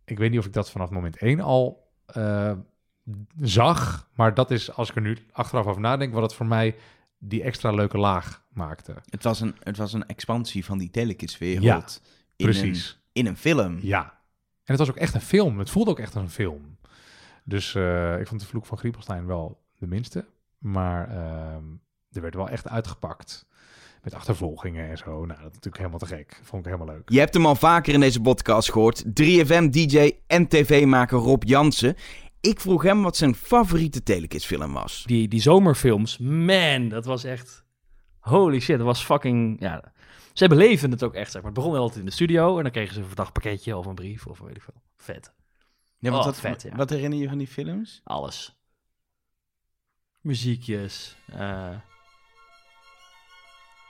ik 0.04 0.18
weet 0.18 0.30
niet 0.30 0.38
of 0.38 0.46
ik 0.46 0.52
dat 0.52 0.70
vanaf 0.70 0.90
moment 0.90 1.16
1 1.16 1.40
al 1.40 1.92
eh, 2.06 2.52
zag, 3.40 4.08
maar 4.14 4.34
dat 4.34 4.50
is, 4.50 4.72
als 4.72 4.88
ik 4.90 4.96
er 4.96 5.02
nu 5.02 5.18
achteraf 5.32 5.66
over 5.66 5.80
nadenk, 5.80 6.12
wat 6.12 6.22
het 6.22 6.34
voor 6.34 6.46
mij 6.46 6.76
die 7.18 7.42
extra 7.42 7.70
leuke 7.70 7.98
laag 7.98 8.42
maakte. 8.48 8.94
Het 9.10 9.22
was 9.22 9.40
een, 9.40 9.54
het 9.62 9.76
was 9.76 9.92
een 9.92 10.06
expansie 10.06 10.64
van 10.64 10.78
die 10.78 10.90
Telekids-wereld. 10.90 11.64
Ja, 11.64 12.10
in 12.36 12.44
precies. 12.44 12.90
Een, 12.90 13.20
in 13.22 13.26
een 13.26 13.36
film. 13.36 13.78
Ja. 13.82 14.02
En 14.64 14.74
het 14.74 14.78
was 14.78 14.90
ook 14.90 14.96
echt 14.96 15.14
een 15.14 15.20
film. 15.20 15.58
Het 15.58 15.70
voelde 15.70 15.90
ook 15.90 15.98
echt 15.98 16.14
als 16.14 16.24
een 16.24 16.30
film. 16.30 16.76
Dus 17.44 17.74
eh, 17.74 18.20
ik 18.20 18.26
vond 18.26 18.40
de 18.40 18.46
Vloek 18.46 18.66
van 18.66 18.78
Griepelstein 18.78 19.26
wel 19.26 19.60
de 19.78 19.86
minste. 19.86 20.24
Maar 20.58 21.08
ehm, 21.08 21.64
er 22.12 22.20
werd 22.20 22.34
wel 22.34 22.48
echt 22.48 22.68
uitgepakt. 22.68 23.46
Met 24.02 24.14
achtervolgingen 24.14 24.90
en 24.90 24.98
zo. 24.98 25.10
Nou, 25.10 25.26
dat 25.26 25.36
is 25.36 25.42
natuurlijk 25.42 25.76
helemaal 25.76 25.98
te 25.98 26.06
gek. 26.06 26.40
Vond 26.42 26.66
ik 26.66 26.72
helemaal 26.72 26.94
leuk. 26.94 27.10
Je 27.10 27.18
hebt 27.18 27.34
hem 27.34 27.46
al 27.46 27.54
vaker 27.54 27.94
in 27.94 28.00
deze 28.00 28.20
podcast 28.20 28.72
gehoord. 28.72 29.04
3FM-DJ 29.04 30.10
en 30.26 30.48
tv-maker 30.48 31.18
Rob 31.18 31.42
Jansen. 31.42 31.96
Ik 32.44 32.61
vroeg 32.61 32.83
hem 32.83 33.02
wat 33.02 33.16
zijn 33.16 33.35
favoriete 33.35 34.02
Telekids-film 34.02 34.72
was. 34.72 35.02
Die, 35.07 35.28
die 35.28 35.40
zomerfilms, 35.40 36.18
man, 36.18 36.88
dat 36.88 37.04
was 37.04 37.24
echt... 37.24 37.64
Holy 38.18 38.61
shit, 38.61 38.76
dat 38.76 38.87
was 38.87 39.04
fucking... 39.04 39.61
Ja, 39.61 39.92
ze 40.33 40.48
beleefden 40.48 40.90
het 40.90 41.02
ook 41.02 41.14
echt, 41.14 41.30
zeg 41.33 41.42
maar. 41.42 41.50
Het 41.52 41.61
begon 41.61 41.76
altijd 41.76 41.98
in 41.98 42.04
de 42.04 42.11
studio 42.11 42.57
en 42.57 42.62
dan 42.62 42.72
kregen 42.72 42.94
ze 42.94 43.00
een 43.00 43.07
verdacht 43.07 43.33
pakketje 43.33 43.76
of 43.76 43.87
een 43.87 43.94
brief 43.94 44.26
of 44.26 44.38
weet 44.38 44.57
ik 44.57 44.62
veel. 44.62 44.83
Vet. 44.96 45.33
Ja, 45.98 46.11
want 46.11 46.22
Oh, 46.22 46.28
wat, 46.30 46.40
vet, 46.40 46.62
ja. 46.62 46.76
wat 46.76 46.90
herinner 46.90 47.18
je 47.18 47.28
van 47.28 47.38
die 47.38 47.46
films? 47.46 48.00
Alles. 48.04 48.57
Muziekjes. 50.20 51.16
eh, 51.26 51.76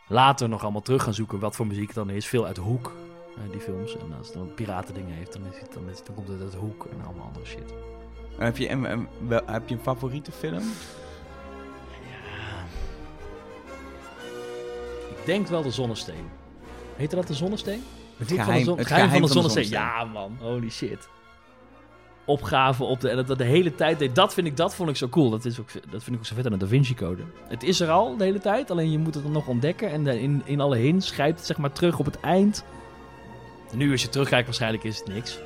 later 0.09 0.49
nog 0.49 0.63
allemaal 0.63 0.83
terug 0.83 1.03
gaan 1.03 1.15
zoeken 1.15 1.39
wat 1.39 1.57
voor 1.57 1.67
muziek 1.67 1.87
het 1.87 1.95
dan 1.97 2.11
is. 2.11 2.27
Veel 2.27 2.47
uit 2.47 2.55
de 2.55 2.61
hoek, 2.61 2.93
eh, 3.37 3.51
die 3.53 3.61
films. 3.61 3.97
En 3.97 4.13
als 4.19 4.27
het 4.27 4.37
dan 4.37 4.55
piratendingen 4.55 5.15
heeft, 5.15 5.33
dan, 5.33 5.47
is 5.47 5.59
het, 5.61 5.73
dan, 5.73 5.89
is 5.89 5.97
het- 5.99 6.07
dan 6.07 6.15
komt 6.15 6.29
het 6.29 6.41
uit 6.41 6.53
de 6.53 6.59
hoek 6.59 6.85
en 6.87 7.05
allemaal 7.05 7.27
andere 7.27 7.47
shit. 7.47 7.75
Heb 8.39 8.57
je, 8.57 8.69
en, 8.69 8.87
en, 8.87 9.09
wel, 9.29 9.41
heb 9.47 9.69
je 9.69 9.75
een 9.75 9.81
favoriete 9.81 10.33
film? 10.33 10.63
Ik 15.11 15.27
denk 15.27 15.47
wel 15.49 15.63
de 15.63 15.71
zonnesteen. 15.71 16.29
Heette 16.97 17.17
dat 17.17 17.27
de 17.27 17.35
zonnesteen? 17.35 17.83
Het 18.17 18.29
geheim- 18.33 18.65
zon- 18.65 18.79
het 18.79 18.87
geheim 18.87 19.05
geheim 19.07 19.11
van 19.11 19.21
de 19.29 19.35
van 19.35 19.43
de 19.43 19.49
zonnesteen. 19.49 19.79
Ja, 19.81 20.05
man. 20.05 20.37
Holy 20.41 20.71
shit. 20.71 21.09
Opgave 22.25 22.85
op 22.85 23.01
de... 23.01 23.09
En 23.09 23.17
dat, 23.17 23.27
dat 23.27 23.39
de 23.39 23.45
hele 23.45 23.75
tijd 23.75 23.99
deed. 23.99 24.15
Dat 24.15 24.35
vind 24.35 24.47
ik, 24.47 24.57
dat 24.57 24.75
vond 24.75 24.89
ik 24.89 24.97
zo 24.97 25.09
cool. 25.09 25.31
Dat, 25.31 25.45
is 25.45 25.61
ook, 25.61 25.73
dat 25.91 26.03
vind 26.03 26.09
ik 26.09 26.19
ook 26.19 26.27
zo 26.27 26.35
vet 26.35 26.45
aan 26.47 26.53
de 26.53 26.59
Da 26.59 26.67
Vinci 26.67 26.95
Code. 26.95 27.23
Het 27.49 27.63
is 27.63 27.81
er 27.81 27.91
al 27.91 28.17
de 28.17 28.25
hele 28.25 28.39
tijd. 28.39 28.71
Alleen 28.71 28.91
je 28.91 28.99
moet 28.99 29.15
het 29.15 29.23
dan 29.23 29.33
nog 29.33 29.47
ontdekken. 29.47 29.91
En 29.91 30.05
de- 30.05 30.21
in, 30.21 30.43
in 30.45 30.61
alle 30.61 30.77
hints 30.77 31.07
schrijft 31.07 31.37
het 31.39 31.47
zeg 31.47 31.57
maar 31.59 31.73
terug 31.73 31.99
op 31.99 32.05
het 32.05 32.21
eind. 32.21 32.65
Nu 33.73 33.91
als 33.93 34.03
je 34.03 34.09
terugkijkt 34.09 34.47
waarschijnlijk 34.47 34.85
is 34.85 34.99
het 34.99 35.09
niks. 35.09 35.39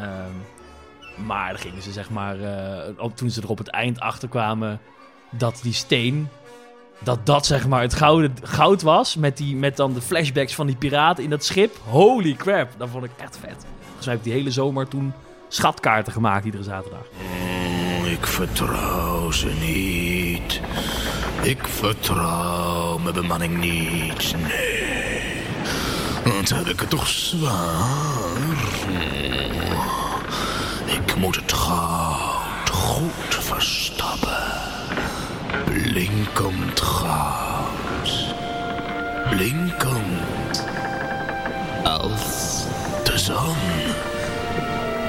Ehm, 0.00 0.30
maar 1.16 1.48
dan 1.48 1.58
gingen 1.58 1.82
ze 1.82 1.92
zeg 1.92 2.10
maar... 2.10 2.40
eh, 2.40 3.06
toen 3.14 3.30
ze 3.30 3.42
er 3.42 3.48
op 3.48 3.58
het 3.58 3.68
eind 3.68 4.00
achter 4.00 4.28
kwamen... 4.28 4.80
Dat 5.30 5.60
die 5.62 5.72
steen 5.72 6.28
dat 6.98 7.26
dat 7.26 7.46
zeg 7.46 7.66
maar 7.66 7.80
het 7.80 7.94
gouden, 7.94 8.34
goud 8.42 8.82
was. 8.82 9.16
Met, 9.16 9.36
die, 9.36 9.56
met 9.56 9.76
dan 9.76 9.92
de 9.92 10.00
flashbacks 10.00 10.54
van 10.54 10.66
die 10.66 10.76
piraten 10.76 11.24
in 11.24 11.30
dat 11.30 11.44
schip. 11.44 11.76
Holy 11.88 12.34
crap, 12.34 12.68
dat 12.76 12.88
vond 12.88 13.04
ik 13.04 13.10
echt 13.16 13.38
vet. 13.40 13.66
Dus 13.96 14.06
heb 14.06 14.16
ik 14.16 14.24
die 14.24 14.32
hele 14.32 14.50
zomer 14.50 14.88
toen 14.88 15.12
schatkaarten 15.48 16.12
gemaakt 16.12 16.44
iedere 16.44 16.62
zaterdag. 16.62 17.06
Ik 18.04 18.26
vertrouw 18.26 19.30
ze 19.30 19.52
niet. 19.60 20.60
Ik 21.42 21.66
vertrouw 21.66 22.98
mijn 22.98 23.14
bemanning 23.14 23.60
niet. 23.60 24.34
Nee. 24.42 25.42
Want 26.24 26.54
heb 26.54 26.66
ik 26.66 26.80
het 26.80 26.90
toch 26.90 27.06
zwaar. 27.08 28.02
Het 31.24 31.52
goud 31.52 32.70
goed 32.70 33.34
verstappen. 33.40 34.36
Blinkend 35.64 36.80
goud. 36.80 38.34
Blinkend. 39.30 40.64
Als 41.84 42.64
de 43.04 43.18
zon. 43.18 43.56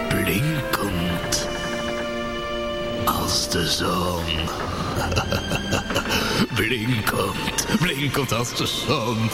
Blinkend. 0.08 1.47
Als 3.06 3.49
de 3.49 3.67
zon. 3.67 4.23
blinkend. 6.56 7.80
Blinkend 7.80 8.34
als 8.34 8.56
de 8.56 8.65
zon. 8.65 9.30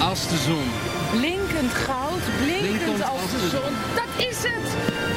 Als 0.00 0.28
de 0.28 0.36
zon. 0.36 0.70
Blinkend 1.10 1.72
goud, 1.72 2.20
blinkend, 2.42 2.60
Blinkend 2.60 3.02
als 3.02 3.10
als 3.10 3.17
de 3.40 3.48
zon. 3.56 3.72
Dat 4.00 4.10
is 4.28 4.38
het! 4.48 4.66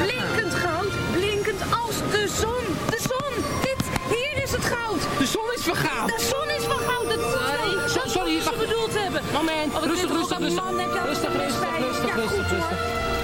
Blinkend 0.05 0.53
goud, 0.63 0.91
blinkend 1.17 1.61
als 1.83 1.95
de 2.15 2.23
zon, 2.41 2.63
de 2.93 2.99
zon. 3.11 3.33
Dit, 3.67 3.81
hier 4.15 4.43
is 4.43 4.51
het 4.51 4.65
goud. 4.73 5.01
De 5.21 5.25
zon 5.35 5.47
is 5.57 5.63
vergaan. 5.71 6.07
De 6.07 6.19
zon 6.31 6.47
is 6.57 6.63
van 6.71 6.81
goud. 6.89 7.07
Het 7.13 7.19
Sorry, 7.21 7.75
dat 8.03 8.09
sorry, 8.11 8.33
moet 8.33 8.43
ze 8.43 8.53
bedoeld 8.65 8.93
hebben. 9.03 9.21
Moment, 9.33 9.67
Oh, 9.73 9.79
wat 9.79 9.83
rustig, 9.91 10.09
rustig, 10.11 10.37
rustig. 10.39 10.63
man, 10.63 10.75
Rustig, 11.11 11.33
rustig, 11.43 11.59
bij? 11.69 11.79
rustig, 11.87 12.07
Ja, 12.07 12.15
rustig, 12.15 12.41
goed, 12.41 12.51
rustig. 12.57 12.79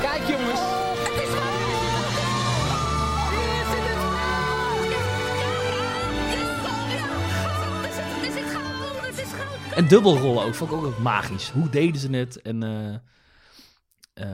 Kijk 0.08 0.24
jongens. 0.34 0.60
Het 1.08 1.18
is 1.26 1.32
wel. 1.38 1.56
Hier 3.36 3.66
zit 3.74 3.86
het 3.92 4.04
goud. 4.16 4.92
Het 6.34 6.42
is 6.44 6.58
goud. 6.66 6.92
Er 8.26 8.32
zit 8.38 8.50
goud 8.56 8.80
onder. 8.90 9.06
Het 9.12 9.20
is 9.26 9.32
goud. 9.40 9.78
En 9.80 9.88
dubbelrollen 9.88 10.44
ook, 10.46 10.56
vond 10.56 10.72
ik 10.72 10.78
ook 10.78 10.98
magisch. 11.00 11.50
Hoe 11.54 11.70
deden 11.70 12.02
ze 12.02 12.10
het? 12.10 12.42
En 12.42 12.64
eh, 12.64 12.96
eh, 14.18 14.28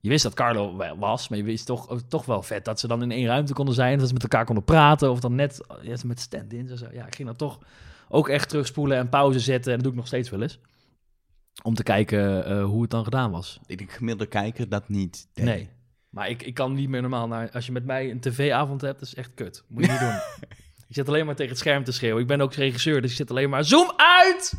je 0.00 0.08
wist 0.08 0.22
dat 0.22 0.34
Carlo 0.34 0.76
wel 0.76 0.98
was, 0.98 1.28
maar 1.28 1.38
je 1.38 1.44
wist 1.44 1.66
toch, 1.66 2.02
toch 2.08 2.24
wel 2.24 2.42
vet 2.42 2.64
dat 2.64 2.80
ze 2.80 2.86
dan 2.86 3.02
in 3.02 3.10
één 3.10 3.26
ruimte 3.26 3.52
konden 3.52 3.74
zijn. 3.74 3.98
Dat 3.98 4.06
ze 4.06 4.12
met 4.12 4.22
elkaar 4.22 4.44
konden 4.44 4.64
praten. 4.64 5.10
Of 5.10 5.20
dan 5.20 5.34
net 5.34 5.60
ja, 5.82 5.96
met 6.04 6.20
stand-ins 6.20 6.70
en 6.70 6.78
zo. 6.78 6.86
Ja, 6.92 7.06
ik 7.06 7.14
ging 7.14 7.28
dan 7.28 7.36
toch 7.36 7.58
ook 8.08 8.28
echt 8.28 8.48
terugspoelen 8.48 8.98
en 8.98 9.08
pauze 9.08 9.40
zetten. 9.40 9.70
En 9.72 9.74
dat 9.74 9.82
doe 9.82 9.92
ik 9.92 9.98
nog 9.98 10.06
steeds 10.06 10.30
wel 10.30 10.42
eens. 10.42 10.58
Om 11.62 11.74
te 11.74 11.82
kijken 11.82 12.44
eh, 12.44 12.64
hoe 12.64 12.82
het 12.82 12.90
dan 12.90 13.04
gedaan 13.04 13.30
was. 13.30 13.60
Ik 13.66 13.78
denk 13.78 13.92
gemiddelde 13.92 14.30
kijker 14.30 14.68
dat 14.68 14.88
niet. 14.88 15.28
Nee. 15.34 15.68
Maar 16.10 16.28
ik, 16.28 16.42
ik 16.42 16.54
kan 16.54 16.74
niet 16.74 16.88
meer 16.88 17.00
normaal 17.00 17.28
naar... 17.28 17.50
Als 17.50 17.66
je 17.66 17.72
met 17.72 17.84
mij 17.84 18.10
een 18.10 18.20
tv-avond 18.20 18.80
hebt, 18.80 18.98
dat 18.98 19.08
is 19.08 19.14
echt 19.14 19.34
kut. 19.34 19.64
Moet 19.68 19.84
je 19.84 19.90
niet 19.90 20.00
doen. 20.00 20.18
Je 20.88 20.96
zit 20.96 21.08
alleen 21.08 21.26
maar 21.26 21.34
tegen 21.34 21.50
het 21.50 21.60
scherm 21.60 21.84
te 21.84 21.92
schreeuwen. 21.92 22.20
Ik 22.20 22.26
ben 22.26 22.40
ook 22.40 22.54
regisseur, 22.54 23.02
dus 23.02 23.10
ik 23.10 23.16
zit 23.16 23.30
alleen 23.30 23.50
maar... 23.50 23.64
Zoom 23.64 23.92
uit! 23.96 24.54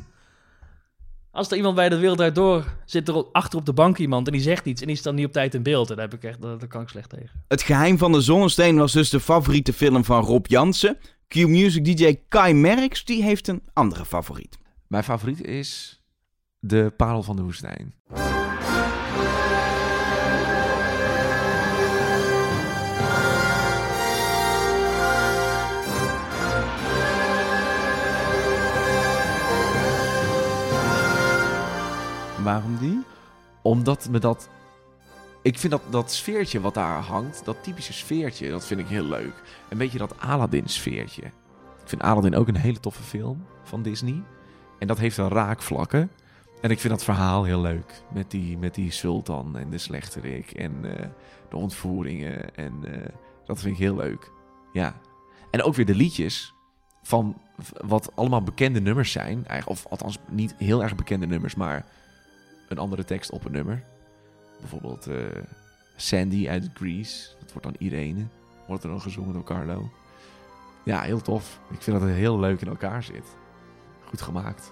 Als 1.31 1.51
er 1.51 1.57
iemand 1.57 1.75
bij 1.75 1.89
de 1.89 1.97
wereld 1.97 2.21
uit 2.21 2.35
door 2.35 2.75
zit 2.85 3.07
er 3.07 3.25
achter 3.31 3.59
op 3.59 3.65
de 3.65 3.73
bank 3.73 3.97
iemand 3.97 4.27
en 4.27 4.33
die 4.33 4.41
zegt 4.41 4.65
iets 4.65 4.81
en 4.81 4.87
die 4.87 4.95
is 4.95 5.01
dan 5.01 5.15
niet 5.15 5.25
op 5.25 5.31
tijd 5.31 5.53
in 5.53 5.63
beeld. 5.63 5.89
En 5.89 5.95
daar 5.95 6.09
heb 6.09 6.13
ik 6.13 6.23
echt, 6.23 6.41
daar, 6.41 6.67
kan 6.67 6.81
ik 6.81 6.89
slecht 6.89 7.09
tegen. 7.09 7.43
Het 7.47 7.61
geheim 7.61 7.97
van 7.97 8.11
de 8.11 8.21
zonnesteen 8.21 8.77
was 8.77 8.91
dus 8.91 9.09
de 9.09 9.19
favoriete 9.19 9.73
film 9.73 10.03
van 10.03 10.23
Rob 10.23 10.45
Jansen. 10.45 10.97
Q-Music 11.27 11.85
DJ 11.85 12.19
Kai 12.27 12.53
Merks, 12.53 13.05
die 13.05 13.23
heeft 13.23 13.47
een 13.47 13.61
andere 13.73 14.05
favoriet. 14.05 14.57
Mijn 14.87 15.03
favoriet 15.03 15.41
is 15.41 16.01
de 16.59 16.93
Parel 16.97 17.23
van 17.23 17.35
de 17.35 17.41
Woestijn. 17.41 17.93
Omdat 33.71 34.09
me 34.09 34.19
dat... 34.19 34.49
Ik 35.41 35.57
vind 35.57 35.71
dat, 35.71 35.81
dat 35.89 36.11
sfeertje 36.11 36.61
wat 36.61 36.73
daar 36.73 37.01
hangt, 37.01 37.45
dat 37.45 37.63
typische 37.63 37.93
sfeertje, 37.93 38.49
dat 38.49 38.65
vind 38.65 38.79
ik 38.79 38.87
heel 38.87 39.03
leuk. 39.03 39.33
Een 39.69 39.77
beetje 39.77 39.97
dat 39.97 40.19
Aladdin-sfeertje. 40.19 41.21
Ik 41.21 41.85
vind 41.85 42.01
Aladdin 42.01 42.35
ook 42.35 42.47
een 42.47 42.55
hele 42.55 42.79
toffe 42.79 43.03
film 43.03 43.45
van 43.63 43.81
Disney. 43.81 44.23
En 44.79 44.87
dat 44.87 44.97
heeft 44.97 45.17
wel 45.17 45.29
raakvlakken. 45.29 46.11
En 46.61 46.71
ik 46.71 46.79
vind 46.79 46.93
dat 46.93 47.03
verhaal 47.03 47.43
heel 47.43 47.61
leuk. 47.61 48.03
Met 48.13 48.31
die, 48.31 48.57
met 48.57 48.75
die 48.75 48.91
sultan 48.91 49.57
en 49.57 49.69
de 49.69 49.77
slechterik 49.77 50.51
en 50.51 50.97
eh, 50.97 51.07
de 51.49 51.55
ontvoeringen. 51.55 52.55
En 52.55 52.73
eh, 52.83 53.09
dat 53.45 53.59
vind 53.59 53.73
ik 53.73 53.81
heel 53.81 53.95
leuk. 53.95 54.31
Ja. 54.73 54.95
En 55.51 55.63
ook 55.63 55.75
weer 55.75 55.85
de 55.85 55.95
liedjes 55.95 56.53
van 57.03 57.41
wat 57.85 58.11
allemaal 58.15 58.43
bekende 58.43 58.81
nummers 58.81 59.11
zijn. 59.11 59.45
Of 59.65 59.85
althans 59.85 60.17
niet 60.29 60.55
heel 60.57 60.83
erg 60.83 60.95
bekende 60.95 61.27
nummers, 61.27 61.55
maar 61.55 61.85
een 62.71 62.77
andere 62.77 63.03
tekst 63.03 63.31
op 63.31 63.45
een 63.45 63.51
nummer. 63.51 63.83
Bijvoorbeeld 64.59 65.07
eh, 65.07 65.25
Sandy 65.95 66.49
uit 66.49 66.69
Grease. 66.73 67.29
Dat 67.39 67.51
wordt 67.51 67.67
dan 67.67 67.75
Irene. 67.77 68.25
Wordt 68.67 68.83
er 68.83 68.89
dan 68.89 69.01
gezongen 69.01 69.33
door 69.33 69.43
Carlo. 69.43 69.89
Ja, 70.83 71.01
heel 71.01 71.21
tof. 71.21 71.59
Ik 71.71 71.81
vind 71.81 71.99
dat 71.99 72.07
het 72.07 72.17
heel 72.17 72.39
leuk 72.39 72.61
in 72.61 72.67
elkaar 72.67 73.03
zit. 73.03 73.25
Goed 74.05 74.21
gemaakt. 74.21 74.71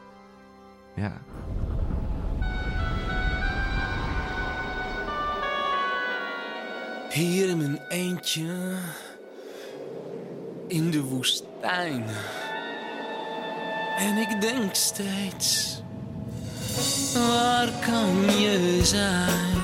Ja. 0.96 1.22
Hier 7.10 7.50
in 7.50 7.58
mijn 7.58 7.80
eentje 7.88 8.78
in 10.68 10.92
de 10.92 11.02
woestijn. 11.02 12.06
En 13.98 14.18
ik 14.18 14.42
denk 14.42 14.76
steeds, 14.76 15.82
waar 17.14 17.70
kan 17.86 18.40
je 18.40 18.80
zijn? 18.84 19.58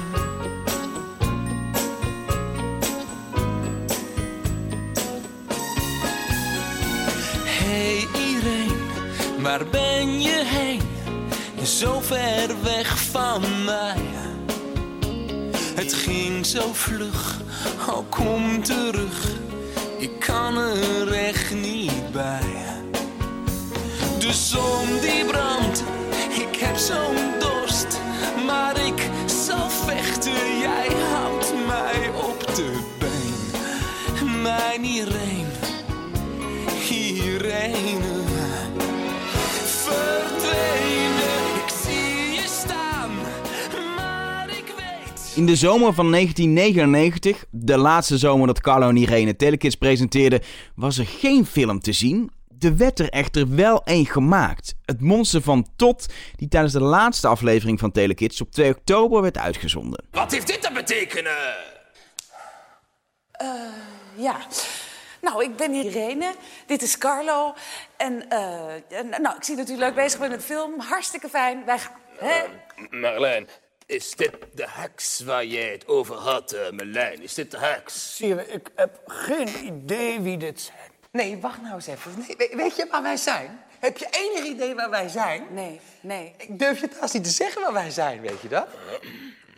Hey 7.44 8.08
Irene, 8.14 8.76
waar 9.40 9.66
ben 9.72 10.22
je 10.22 10.44
heen? 10.46 10.82
Zo 11.64 12.00
ver 12.02 12.56
weg 12.64 13.00
van 13.00 13.64
mij. 13.66 14.04
Het 15.76 15.94
ging 15.94 16.46
zo 16.46 16.74
vlug, 16.74 17.42
oh 17.90 18.10
kom 18.10 18.64
terug. 18.64 19.34
Ik 19.98 20.20
kan 20.20 20.58
er 20.58 21.12
echt 21.12 21.54
niet 21.54 22.12
bij. 22.12 22.64
De 24.20 24.34
zon 24.34 25.00
die 25.02 25.26
brandt, 25.26 25.84
ik 26.56 26.62
heb 26.62 26.76
zo'n 26.76 27.40
dorst. 27.40 28.02
Maar 28.46 28.86
ik 28.86 29.10
zal 29.26 29.70
vechten, 29.70 30.60
jij 30.60 30.88
houdt 31.14 31.54
mij 31.68 32.10
op 32.10 32.56
de 32.56 32.80
been. 33.00 34.42
Mijn 34.42 34.84
Irene, 34.84 35.46
weet... 36.88 37.96
In 45.36 45.46
de 45.46 45.56
zomer 45.56 45.94
van 45.94 46.12
1999, 46.12 47.46
de 47.52 47.78
laatste 47.78 48.18
zomer 48.18 48.48
dat 48.48 48.62
Carlo 48.62 48.90
en 48.90 48.98
Irene 48.98 49.36
Telekids 49.36 49.76
presenteerden, 49.76 50.42
was 50.76 50.98
er 50.98 51.06
geen 51.06 51.46
film 51.46 51.80
te 51.80 51.92
zien. 51.92 52.32
Er 52.66 52.78
werd 52.78 53.00
er 53.00 53.10
echter 53.10 53.56
wel 53.56 53.84
één 53.84 54.06
gemaakt. 54.06 54.76
Het 54.86 55.02
monster 55.02 55.42
van 55.42 55.68
Tot, 55.76 56.06
die 56.36 56.48
tijdens 56.48 56.74
de 56.74 56.82
laatste 56.82 57.28
aflevering 57.28 57.80
van 57.80 57.92
Telekids 57.92 58.42
op 58.42 58.52
2 58.52 58.76
oktober 58.76 59.22
werd 59.22 59.38
uitgezonden. 59.38 60.06
Wat 60.12 60.32
heeft 60.32 60.48
dit 60.48 60.62
te 60.62 60.72
betekenen? 60.74 61.56
Eh, 63.32 63.48
ja. 64.16 64.38
Nou, 65.22 65.44
ik 65.44 65.56
ben 65.56 65.74
Irene. 65.74 66.34
Dit 66.66 66.82
is 66.82 66.98
Carlo. 66.98 67.54
En, 67.98 68.30
eh, 68.30 68.74
en, 68.90 69.22
nou, 69.22 69.36
ik 69.36 69.44
zie 69.44 69.56
dat 69.56 69.70
u 69.70 69.78
leuk 69.78 69.96
bezig 69.96 70.20
bent 70.20 70.32
met 70.32 70.40
de 70.40 70.46
film. 70.46 70.80
Hartstikke 70.80 71.30
fijn. 71.30 71.66
Wij 71.66 71.80
gaan. 71.80 71.94
Hè? 72.18 72.44
Marlijn, 72.90 73.48
is 73.86 74.16
dit 74.16 74.32
de 74.54 74.66
heks 74.68 75.20
waar 75.20 75.46
jij 75.46 75.72
het 75.72 75.88
over 75.88 76.16
had, 76.16 76.52
eh, 76.52 76.72
Marlijn? 76.72 77.22
Is 77.22 77.34
dit 77.34 77.52
de 77.52 77.58
heks? 77.58 78.16
Zie 78.16 78.28
je, 78.28 78.48
ik 78.48 78.70
heb 78.76 79.00
geen 79.06 79.66
idee 79.66 80.20
wie 80.20 80.38
dit 80.38 80.62
zijn. 80.62 80.95
Nee, 81.16 81.38
wacht 81.42 81.62
nou 81.62 81.74
eens 81.76 81.88
even. 81.88 82.14
Nee, 82.18 82.36
we- 82.38 82.56
weet 82.56 82.76
je 82.76 82.88
waar 82.92 83.02
wij 83.02 83.18
zijn? 83.18 83.64
Heb 83.80 83.98
je 83.98 84.08
enig 84.12 84.44
idee 84.44 84.76
waar 84.76 84.90
wij 84.90 85.08
zijn? 85.08 85.48
Nee, 85.50 85.82
nee. 86.02 86.34
Ik 86.38 86.60
durf 86.60 86.80
je 86.80 86.88
trouwens 86.88 87.14
niet 87.14 87.24
te 87.24 87.30
zeggen 87.30 87.62
waar 87.62 87.74
wij 87.74 87.90
zijn, 87.90 88.22
weet 88.22 88.42
je 88.42 88.48
dat? 88.48 88.68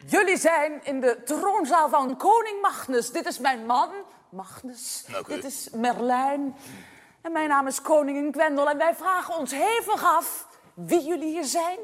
Jullie 0.07 0.37
zijn 0.37 0.79
in 0.83 1.01
de 1.01 1.23
troonzaal 1.25 1.89
van 1.89 2.17
koning 2.17 2.61
Magnus. 2.61 3.11
Dit 3.11 3.25
is 3.25 3.39
mijn 3.39 3.65
man, 3.65 3.89
Magnus. 4.29 5.05
Dit 5.27 5.43
is 5.43 5.69
Merlijn. 5.73 6.55
En 7.21 7.31
mijn 7.31 7.49
naam 7.49 7.67
is 7.67 7.81
koningin 7.81 8.33
Gwendel. 8.33 8.69
En 8.69 8.77
wij 8.77 8.95
vragen 8.95 9.37
ons 9.37 9.51
hevig 9.51 10.03
af 10.05 10.47
wie 10.73 11.01
jullie 11.05 11.31
hier 11.31 11.43
zijn, 11.45 11.77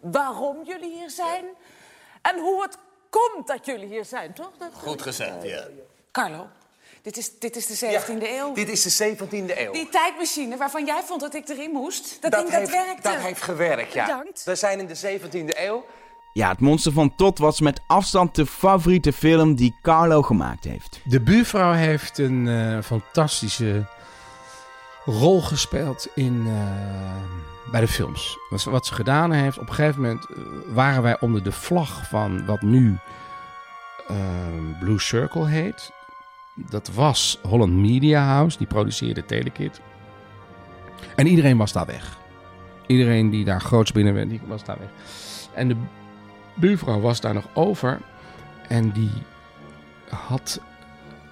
waarom 0.00 0.62
jullie 0.64 0.92
hier 0.94 1.10
zijn... 1.10 1.44
en 2.22 2.38
hoe 2.38 2.62
het 2.62 2.78
komt 3.10 3.46
dat 3.46 3.66
jullie 3.66 3.86
hier 3.88 4.04
zijn, 4.04 4.32
toch? 4.34 4.50
Dat- 4.58 4.72
Goed 4.74 5.02
gezegd, 5.02 5.42
ja. 5.42 5.64
Carlo, 6.12 6.48
dit 7.02 7.16
is, 7.16 7.38
dit 7.38 7.56
is 7.56 7.66
de 7.66 7.76
17e 7.76 8.22
eeuw. 8.22 8.54
Dit 8.54 8.68
is 8.68 8.82
de 8.82 9.16
17e 9.16 9.58
eeuw. 9.58 9.72
Die 9.72 9.88
tijdmachine 9.88 10.56
waarvan 10.56 10.84
jij 10.84 11.02
vond 11.04 11.20
dat 11.20 11.34
ik 11.34 11.48
erin 11.48 11.70
moest, 11.70 12.16
dat, 12.20 12.32
ding 12.32 12.42
dat 12.44 12.52
heeft, 12.52 12.70
werkte. 12.70 13.02
dat 13.02 13.18
heeft 13.18 13.42
gewerkt, 13.42 13.92
ja. 13.92 14.06
Bedankt. 14.06 14.44
We 14.44 14.54
zijn 14.54 14.78
in 14.78 14.86
de 14.86 14.96
17e 14.96 15.58
eeuw. 15.58 15.84
Ja, 16.32 16.48
het 16.48 16.60
monster 16.60 16.92
van 16.92 17.14
Tot 17.14 17.38
was 17.38 17.60
met 17.60 17.80
afstand 17.86 18.34
de 18.34 18.46
favoriete 18.46 19.12
film 19.12 19.54
die 19.54 19.76
Carlo 19.82 20.22
gemaakt 20.22 20.64
heeft. 20.64 21.00
De 21.04 21.20
buurvrouw 21.20 21.72
heeft 21.72 22.18
een 22.18 22.48
eh, 22.48 22.82
fantastische 22.82 23.86
rol 25.04 25.40
gespeeld 25.40 26.08
in, 26.14 26.44
eh, 26.46 27.70
bij 27.70 27.80
de 27.80 27.88
films. 27.88 28.38
Wat 28.50 28.60
ze, 28.60 28.70
wat 28.70 28.86
ze 28.86 28.94
gedaan 28.94 29.32
heeft, 29.32 29.58
op 29.58 29.68
een 29.68 29.74
gegeven 29.74 30.00
moment 30.00 30.26
eh, 30.30 30.36
waren 30.74 31.02
wij 31.02 31.20
onder 31.20 31.42
de 31.42 31.52
vlag 31.52 32.08
van 32.08 32.46
wat 32.46 32.62
nu 32.62 32.98
Blue 34.80 35.00
Circle 35.00 35.46
heet. 35.46 35.92
Dat 36.54 36.90
was 36.94 37.38
Holland 37.42 37.72
Media 37.72 38.24
House, 38.24 38.58
die 38.58 38.66
produceerde 38.66 39.24
Telekid. 39.26 39.80
En 41.16 41.26
iedereen 41.26 41.56
was 41.56 41.72
daar 41.72 41.86
weg. 41.86 42.18
Iedereen 42.86 43.30
die 43.30 43.44
daar 43.44 43.60
groots 43.60 43.92
binnen 43.92 44.14
werd, 44.14 44.28
die 44.28 44.40
was 44.46 44.64
daar 44.64 44.78
weg. 44.78 44.88
En 45.54 45.68
de 45.68 45.76
buurvrouw 46.54 47.00
was 47.00 47.20
daar 47.20 47.34
nog 47.34 47.48
over. 47.54 48.00
En 48.68 48.90
die 48.90 49.10
had 50.08 50.60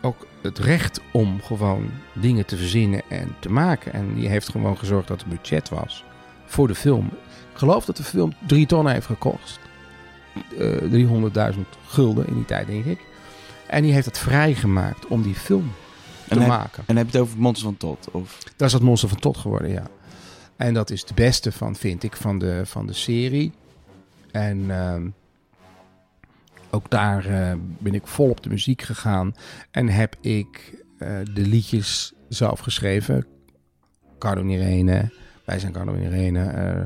ook 0.03 0.27
het 0.43 0.59
recht 0.59 1.01
om 1.11 1.43
gewoon 1.43 1.91
dingen 2.13 2.47
te 2.47 2.57
verzinnen 2.57 3.03
en 3.09 3.37
te 3.39 3.51
maken. 3.51 3.93
En 3.93 4.15
die 4.15 4.29
heeft 4.29 4.49
gewoon 4.49 4.79
gezorgd 4.79 5.09
dat 5.09 5.21
er 5.21 5.29
budget 5.29 5.69
was 5.69 6.05
voor 6.47 6.67
de 6.67 6.75
film. 6.75 7.07
Ik 7.53 7.59
geloof 7.59 7.85
dat 7.85 7.97
de 7.97 8.03
film 8.03 8.33
drie 8.47 8.67
ton 8.67 8.89
heeft 8.89 9.07
gekost. 9.07 9.61
Eh 10.59 11.53
300.000 11.55 11.61
gulden 11.87 12.27
in 12.27 12.35
die 12.35 12.45
tijd, 12.45 12.67
denk 12.67 12.85
ik. 12.85 13.01
En 13.69 13.83
die 13.83 13.93
heeft 13.93 14.07
het 14.07 14.19
vrijgemaakt 14.19 15.07
om 15.07 15.23
die 15.23 15.35
film 15.35 15.73
te 16.29 16.35
En 16.35 16.39
heb- 16.39 16.49
maken. 16.49 16.85
En 16.87 16.97
heb 16.97 17.07
je 17.11 17.13
het 17.19 17.21
over 17.27 17.39
Monsters 17.39 17.65
van 17.65 17.77
Tot? 17.77 18.09
Of? 18.11 18.39
Dat 18.57 18.67
is 18.69 18.73
het 18.75 18.83
Monster 18.83 19.09
van 19.09 19.19
Tot 19.19 19.37
geworden, 19.37 19.71
ja. 19.71 19.87
En 20.57 20.75
dat 20.75 20.91
is 20.91 21.05
de 21.05 21.15
beste 21.15 21.53
van, 21.53 21.77
vind 21.77 22.03
ik, 22.03 22.17
van 22.17 22.39
de, 22.39 22.61
van 22.65 22.87
de 22.87 22.93
serie. 22.93 23.53
En 24.31 24.71
ehm, 24.71 25.09
ook 26.71 26.91
daar 26.91 27.25
eh, 27.27 27.53
ben 27.79 27.95
ik 27.95 28.07
vol 28.07 28.31
op 28.31 28.43
de 28.43 28.49
muziek 28.49 28.83
gegaan. 28.83 29.35
En 29.71 29.89
heb 29.89 30.17
ik 30.21 30.83
eh, 30.99 31.09
de 31.35 31.47
liedjes 31.47 32.13
zelf 32.29 32.61
geschreven. 32.61 33.27
Cardo 34.19 34.41
en 34.41 34.49
Irene, 34.51 35.13
wij 35.45 35.59
zijn 35.59 35.73
Cardo 35.73 35.95
en 35.95 36.03
Irene. 36.03 36.45
eh, 36.45 36.83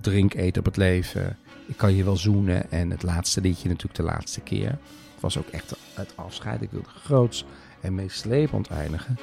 Drink, 0.00 0.34
eet 0.34 0.58
op 0.58 0.64
het 0.64 0.76
leven. 0.76 1.36
Ik 1.66 1.76
kan 1.76 1.94
je 1.96 2.04
wel 2.04 2.16
zoenen. 2.16 2.70
En 2.70 2.90
het 2.90 3.02
laatste 3.02 3.40
liedje 3.40 3.68
natuurlijk 3.68 3.96
de 3.96 4.02
laatste 4.02 4.40
keer. 4.40 4.78
Was 5.22 5.38
ook 5.38 5.48
echt 5.48 5.74
het 5.94 6.16
afscheid. 6.16 6.62
Ik 6.62 6.70
wilde 6.70 6.88
groots 6.88 7.44
en 7.80 7.94
meeslepend 7.94 8.68
eindigen. 8.68 9.18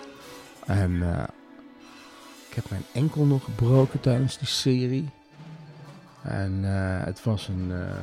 En 0.66 1.02
eh, 1.02 1.24
ik 2.50 2.56
heb 2.56 2.70
mijn 2.70 2.84
enkel 2.94 3.26
nog 3.26 3.44
gebroken 3.44 4.00
tijdens 4.00 4.38
die 4.38 4.48
serie. 4.48 5.10
En 6.22 6.60
eh, 6.64 7.06
het 7.06 7.24
was 7.24 7.48
een. 7.48 7.72
eh, 7.72 7.96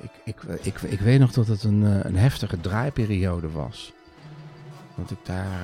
ik, 0.00 0.10
ik, 0.24 0.42
ik, 0.62 0.80
ik 0.82 1.00
weet 1.00 1.20
nog 1.20 1.32
dat 1.32 1.46
het 1.46 1.62
een, 1.62 1.82
een 2.06 2.16
heftige 2.16 2.60
draaiperiode 2.60 3.50
was. 3.50 3.92
Want 4.94 5.10
ik 5.10 5.18
daar. 5.22 5.60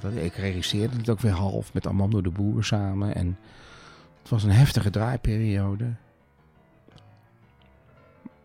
dat, 0.00 0.12
ik 0.14 0.34
regisseerde 0.34 0.96
het 0.96 1.08
ook 1.10 1.20
weer 1.20 1.32
half 1.32 1.72
met 1.74 1.86
Amando 1.86 2.20
de 2.20 2.30
Boer 2.30 2.64
samen. 2.64 3.14
En 3.14 3.38
het 4.20 4.30
was 4.30 4.42
een 4.42 4.50
heftige 4.50 4.90
draaiperiode. 4.90 5.92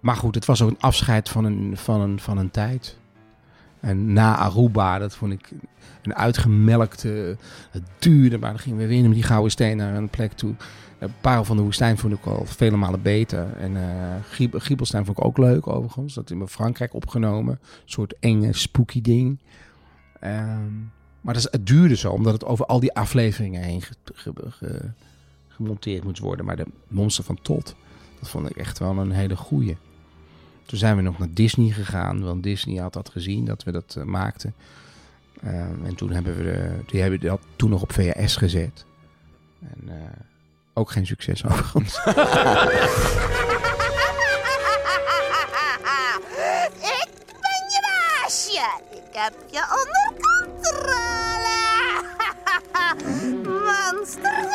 Maar 0.07 0.15
goed, 0.15 0.35
het 0.35 0.45
was 0.45 0.61
ook 0.61 0.69
een 0.69 0.79
afscheid 0.79 1.29
van 1.29 1.45
een, 1.45 1.77
van 1.77 2.01
een, 2.01 2.19
van 2.19 2.37
een 2.37 2.51
tijd. 2.51 2.97
En 3.79 4.13
na 4.13 4.35
Aruba, 4.37 4.97
dat 4.99 5.15
vond 5.15 5.31
ik 5.33 5.51
een 6.01 6.15
uitgemelkte. 6.15 7.37
Het 7.71 7.83
duurde, 7.99 8.37
maar 8.37 8.49
dan 8.49 8.59
gingen 8.59 8.77
we 8.77 8.87
weer 8.87 9.01
met 9.03 9.13
die 9.13 9.23
gouden 9.23 9.51
steen 9.51 9.77
naar 9.77 9.95
een 9.95 10.09
plek 10.09 10.31
toe. 10.31 10.53
Uh, 10.99 11.09
Parel 11.21 11.43
van 11.43 11.55
de 11.57 11.63
Woestijn 11.63 11.97
vond 11.97 12.13
ik 12.13 12.25
al 12.25 12.45
vele 12.45 12.77
malen 12.77 13.01
beter. 13.01 13.57
En 13.57 13.77
Gieb- 14.29 14.59
Giebelstein 14.59 15.05
vond 15.05 15.17
ik 15.17 15.25
ook 15.25 15.37
leuk, 15.37 15.67
overigens. 15.67 16.13
Dat 16.13 16.29
in 16.29 16.47
Frankrijk 16.47 16.93
opgenomen. 16.93 17.53
Een 17.61 17.81
soort 17.85 18.13
enge, 18.19 18.53
spooky 18.53 19.01
ding. 19.01 19.39
Ehm, 20.19 20.73
maar 21.21 21.33
dat 21.33 21.43
is, 21.45 21.51
het 21.51 21.67
duurde 21.67 21.95
zo, 21.95 22.11
omdat 22.11 22.33
het 22.33 22.45
over 22.45 22.65
al 22.65 22.79
die 22.79 22.93
afleveringen 22.93 23.61
heen 23.61 23.81
ge- 23.81 23.93
ge- 24.13 24.33
ge- 24.49 24.91
gemonteerd 25.47 26.03
moest 26.03 26.19
worden. 26.19 26.45
Maar 26.45 26.55
de 26.55 26.65
Monster 26.87 27.23
van 27.23 27.39
Tot, 27.41 27.75
dat 28.19 28.29
vond 28.29 28.49
ik 28.49 28.55
echt 28.57 28.79
wel 28.79 28.97
een 28.97 29.11
hele 29.11 29.35
goeie. 29.35 29.77
Toen 30.67 30.77
zijn 30.77 30.95
we 30.95 31.01
nog 31.01 31.19
naar 31.19 31.27
Disney 31.31 31.69
gegaan, 31.69 32.23
want 32.23 32.43
Disney 32.43 32.81
had 32.81 32.93
dat 32.93 33.09
gezien 33.09 33.45
dat 33.45 33.63
we 33.63 33.71
dat 33.71 33.95
eh, 33.97 34.03
maakten. 34.03 34.53
Ehm, 35.43 35.85
en 35.85 35.95
toen 35.95 36.11
hebben 36.11 36.37
we 36.37 36.43
de, 36.43 36.79
die 36.85 37.01
hebben 37.01 37.19
dat 37.19 37.41
toen 37.55 37.69
nog 37.69 37.81
op 37.81 37.93
VHS 37.93 38.35
gezet. 38.35 38.85
En 39.61 39.89
eh, 39.89 39.95
ook 40.73 40.91
geen 40.91 41.05
succes 41.05 41.45
overigens. 41.45 41.95
Ik 46.77 47.13
ben 47.27 47.63
je 47.69 47.81
baasje. 48.21 48.81
Ik 48.91 49.13
heb 49.13 49.33
je 49.51 49.61
onder 49.77 50.13
controle. 50.21 51.57
Monster 53.65 54.47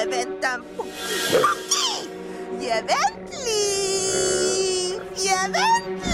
Levent'ten 0.00 0.60
Pukki. 0.76 1.36
Pukki! 1.44 2.08
Leventli! 2.58 3.60
Leventli! 5.24 6.09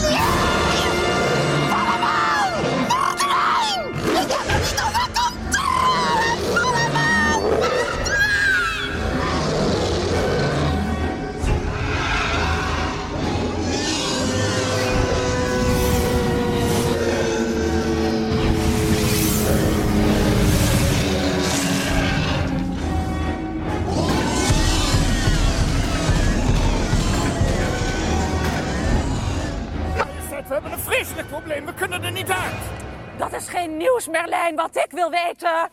Merlijn, 34.07 34.57
wat 34.57 34.77
ik 34.77 34.91
wil 34.91 35.11
weten. 35.11 35.71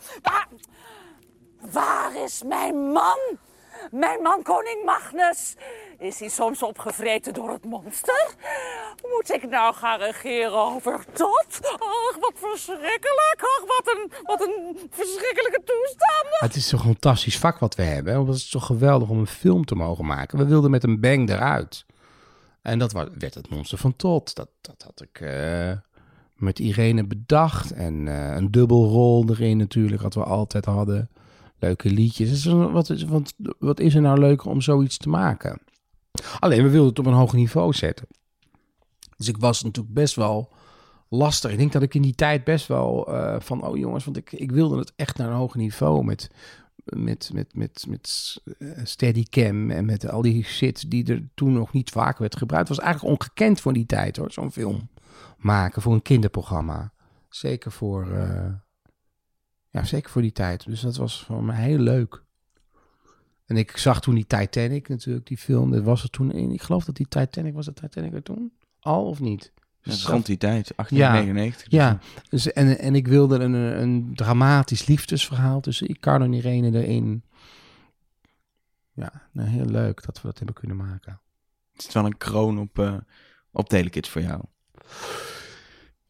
Waar 1.72 2.24
is 2.24 2.44
mijn 2.44 2.76
man? 2.76 3.20
Mijn 3.92 4.22
man, 4.22 4.44
koning 4.44 4.86
Magnus. 4.86 5.56
Is 6.00 6.20
hij 6.20 6.30
soms 6.30 6.64
opgevreten 6.64 7.34
door 7.34 7.50
het 7.50 7.66
monster? 7.66 8.34
Moet 9.02 9.34
ik 9.34 9.50
nou 9.50 9.76
gaan 9.76 10.00
regeren 10.00 10.54
over 10.54 11.06
tot? 11.14 11.60
Ach, 11.80 12.18
wat 12.20 12.34
verschrikkelijk. 12.36 13.38
Ach, 13.38 13.66
wat 13.68 13.96
een, 13.96 14.12
wat 14.24 14.42
een 14.42 14.78
verschrikkelijke 14.92 15.62
toestand. 15.66 16.40
Het 16.40 16.56
is 16.56 16.70
toch 16.70 16.80
een 16.80 16.86
fantastisch 16.86 17.38
vak 17.38 17.60
wat 17.60 17.76
we 17.76 17.84
hebben. 17.84 18.28
Het 18.28 18.36
is 18.36 18.50
toch 18.50 18.66
geweldig 18.66 19.10
om 19.10 19.20
een 19.20 19.28
film 19.28 19.66
te 19.66 19.76
mogen 19.76 20.06
maken. 20.06 20.38
We 20.38 20.46
wilden 20.46 20.72
met 20.72 20.84
een 20.84 21.00
bang 21.00 21.30
eruit. 21.30 21.86
En 22.62 22.80
dat 22.80 22.92
werd 22.92 23.34
het 23.34 23.50
Monster 23.50 23.78
van 23.78 23.96
Tot. 23.96 24.36
Dat, 24.36 24.50
dat 24.62 24.84
had 24.84 25.02
ik 25.02 25.22
eh, 25.22 25.72
met 26.36 26.60
Irene 26.60 27.04
bedacht. 27.04 27.72
En 27.72 28.08
eh, 28.08 28.36
een 28.36 28.52
dubbelrol 28.52 29.30
erin 29.30 29.58
natuurlijk, 29.58 30.02
wat 30.02 30.14
we 30.14 30.24
altijd 30.24 30.66
hadden. 30.66 31.10
Leuke 31.60 31.90
liedjes. 31.90 32.30
Dus 32.30 32.46
wat, 32.54 32.90
is, 32.90 33.06
wat 33.60 33.80
is 33.80 33.96
er 33.96 34.02
nou 34.02 34.20
leuker 34.20 34.50
om 34.50 34.62
zoiets 34.62 34.98
te 34.98 35.10
maken? 35.10 35.62
Alleen, 36.40 36.64
we 36.64 36.70
wilden 36.70 36.90
het 36.90 37.00
op 37.00 37.06
een 37.06 37.14
hoog 37.14 37.34
niveau 37.34 37.74
zetten. 37.74 38.08
Dus 39.18 39.28
ik 39.28 39.38
was 39.38 39.64
natuurlijk 39.64 39.94
best 39.94 40.16
wel 40.16 40.52
lastig. 41.10 41.52
Ik 41.52 41.58
denk 41.58 41.72
dat 41.72 41.82
ik 41.82 41.96
in 41.96 42.02
die 42.02 42.16
tijd 42.16 42.44
best 42.44 42.68
wel 42.68 43.14
eh, 43.14 43.36
van, 43.40 43.66
oh 43.66 43.78
jongens, 43.78 44.06
want 44.06 44.18
ik, 44.18 44.32
ik 44.32 44.52
wilde 44.52 44.78
het 44.78 44.94
echt 44.96 45.18
naar 45.18 45.30
een 45.30 45.36
hoog 45.36 45.56
niveau 45.56 46.04
met, 46.04 46.30
met, 46.84 47.30
met, 47.34 47.56
met, 47.56 47.86
met 47.90 48.38
eh, 48.58 48.68
Steadicam 48.84 49.72
en 49.72 49.86
met 49.86 50.10
al 50.10 50.22
die 50.22 50.44
shit 50.44 50.92
die 50.92 51.06
er 51.06 51.24
toen 51.34 51.54
nog 51.54 51.74
niet 51.74 51.90
vaak 51.90 52.18
werd 52.18 52.36
gebruikt. 52.36 52.68
Het 52.68 52.78
was 52.78 52.86
eigenlijk 52.86 53.16
ongekend 53.16 53.62
voor 53.62 53.74
die 53.74 53.86
tijd 53.86 54.18
hoor, 54.18 54.32
zo'n 54.32 54.52
film 54.52 54.90
maken 55.38 55.82
voor 55.82 55.94
een 55.94 56.02
kinderprogramma. 56.02 56.94
Zeker 57.30 57.72
voor, 57.72 58.12
eh, 58.12 58.52
ja, 59.70 59.84
zeker 59.84 60.10
voor 60.10 60.22
die 60.22 60.32
tijd. 60.32 60.66
Dus 60.66 60.82
dat 60.82 60.96
was 60.96 61.24
voor 61.24 61.44
mij 61.44 61.62
heel 61.62 61.80
leuk. 61.80 62.24
En 63.46 63.58
ik 63.58 63.78
zag 63.78 64.02
toen 64.02 64.16
die 64.16 64.28
Titanic 64.28 64.88
natuurlijk, 64.90 65.28
die 65.28 65.38
film. 65.38 65.72
Dat 65.72 65.84
was 65.84 66.04
er 66.04 66.10
toen 66.10 66.32
in. 66.32 66.52
Ik 66.52 66.62
geloof 66.62 66.86
dat 66.86 66.96
die 66.96 67.08
Titanic, 67.08 67.54
was 67.54 67.66
de 67.66 67.74
Titanic 67.74 68.14
er 68.14 68.24
toen? 68.24 68.52
Al 68.80 69.06
of 69.06 69.20
niet? 69.20 69.52
Dat 69.82 69.94
is 69.94 70.06
rond 70.06 70.26
die 70.26 70.38
tijd, 70.38 70.72
1899. 70.76 71.72
Ja, 71.72 71.88
ja. 71.88 72.00
Dus, 72.30 72.52
en, 72.52 72.80
en 72.80 72.96
ik 72.96 73.08
wilde 73.08 73.40
een, 73.40 73.54
een 73.54 74.12
dramatisch 74.16 74.86
liefdesverhaal 74.86 75.62
tussen 75.62 75.88
Ricardo 75.88 76.26
en 76.26 76.34
Irene 76.34 76.84
erin. 76.84 77.24
Ja, 78.94 79.28
nou, 79.32 79.50
heel 79.50 79.66
leuk 79.66 80.06
dat 80.06 80.22
we 80.22 80.28
dat 80.28 80.38
hebben 80.38 80.56
kunnen 80.56 80.78
maken. 80.78 81.22
Het 81.74 81.88
is 81.88 81.94
wel 81.94 82.06
een 82.06 82.18
kroon 82.18 82.60
op, 82.60 82.80
eh 82.80 82.98
op 83.52 83.70
Telekids 83.70 84.10
voor 84.10 84.22
jou. 84.22 84.44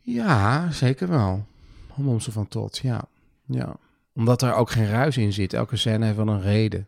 Ja, 0.01 0.71
zeker 0.71 1.07
wel. 1.07 1.45
Monster 1.95 2.33
van 2.33 2.47
Tot, 2.47 2.77
ja. 2.77 3.05
ja. 3.45 3.75
Omdat 4.13 4.41
er 4.41 4.53
ook 4.53 4.69
geen 4.71 4.89
ruis 4.89 5.17
in 5.17 5.33
zit. 5.33 5.53
Elke 5.53 5.77
scène 5.77 6.05
heeft 6.05 6.17
wel 6.17 6.27
een 6.27 6.41
reden. 6.41 6.87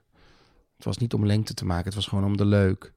Het 0.75 0.85
was 0.85 0.97
niet 0.97 1.13
om 1.13 1.25
lengte 1.25 1.53
te 1.53 1.65
maken, 1.65 1.85
het 1.85 1.95
was 1.95 2.07
gewoon 2.07 2.25
om 2.25 2.37
de 2.37 2.45
leuk. 2.45 2.93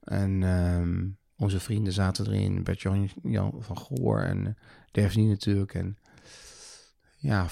En 0.00 0.42
ehm, 0.42 1.08
onze 1.36 1.60
vrienden 1.60 1.92
zaten 1.92 2.26
erin. 2.26 2.62
Bert-Jan 2.62 3.10
Jan 3.22 3.54
van 3.58 3.78
Goor 3.78 4.20
en 4.20 4.38
uh, 4.38 4.52
Daphne 4.90 5.22
natuurlijk. 5.22 5.74
En 5.74 5.98
ja, 7.16 7.46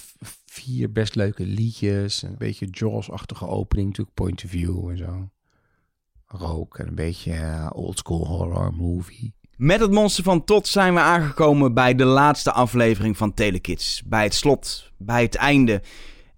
vier 0.46 0.92
best 0.92 1.14
leuke 1.14 1.46
liedjes. 1.46 2.22
Een 2.22 2.37
beetje 2.38 2.66
Jaws-achtige 2.70 3.46
opening 3.46 3.88
natuurlijk. 3.88 4.16
Point 4.16 4.44
of 4.44 4.50
view 4.50 4.88
en 4.88 4.96
zo. 4.96 5.30
Rook 6.26 6.78
en 6.78 6.88
een 6.88 6.94
beetje 6.94 7.33
uh, 7.33 7.70
oldschool 7.72 8.26
horror 8.26 8.74
movie. 8.74 9.35
Met 9.61 9.81
het 9.81 9.90
monster 9.90 10.25
van 10.25 10.44
Tot 10.44 10.68
zijn 10.68 10.94
we 10.94 11.01
aangekomen 11.01 11.75
bij 11.75 11.94
de 11.94 12.05
laatste 12.05 12.53
aflevering 12.53 13.16
van 13.16 13.35
Telekids. 13.35 14.03
Bij 14.07 14.23
het 14.23 14.35
slot, 14.35 14.90
bij 14.99 15.23
het 15.23 15.35
einde. 15.35 15.83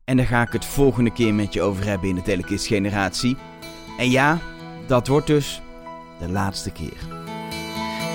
En 0.04 0.16
daar 0.16 0.26
ga 0.26 0.42
ik 0.42 0.52
het 0.52 0.64
volgende 0.64 1.12
keer 1.12 1.34
met 1.34 1.52
je 1.52 1.62
over 1.62 1.84
hebben 1.84 2.08
in 2.08 2.14
de 2.14 2.22
Telekids 2.22 2.66
generatie. 2.66 3.36
En 3.98 4.10
ja, 4.10 4.38
dat 4.86 5.06
wordt 5.06 5.26
dus 5.26 5.62
de 6.18 6.28
laatste 6.28 6.70
keer. 6.70 6.98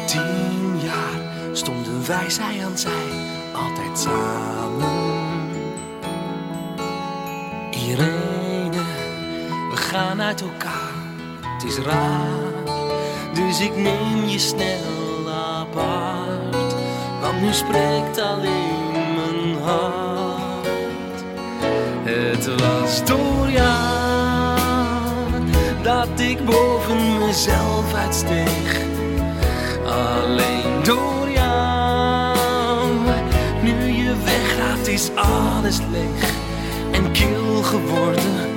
Tien 0.06 0.80
jaar 0.84 1.56
stonden 1.56 2.08
wij 2.08 2.30
zij 2.30 2.66
aan 2.66 2.78
zij, 2.78 3.08
altijd 3.54 4.00
samen. 4.00 5.50
Irene, 7.72 8.84
we 9.70 9.76
gaan 9.76 10.22
uit 10.22 10.42
elkaar, 10.42 10.94
het 11.42 11.64
is 11.64 11.78
raar. 11.78 12.57
Dus 13.46 13.60
ik 13.60 13.76
neem 13.76 14.26
je 14.26 14.40
snel 14.40 15.34
apart, 15.60 16.76
want 17.22 17.42
nu 17.42 17.54
spreekt 17.54 18.20
alleen 18.20 18.92
mijn 19.16 19.62
hart. 19.64 20.68
Het 22.04 22.62
was 22.62 23.06
door 23.06 23.50
jou 23.50 24.58
dat 25.82 26.20
ik 26.20 26.46
boven 26.46 27.18
mezelf 27.20 27.94
uitsteeg. 27.94 28.80
Alleen 29.86 30.84
door 30.84 31.30
jou, 31.30 32.38
nu 33.64 33.92
je 33.92 34.14
weggaat 34.24 34.88
is 34.88 35.10
alles 35.16 35.78
leeg 35.92 36.32
en 36.92 37.12
kil 37.12 37.64
geworden. 37.64 38.50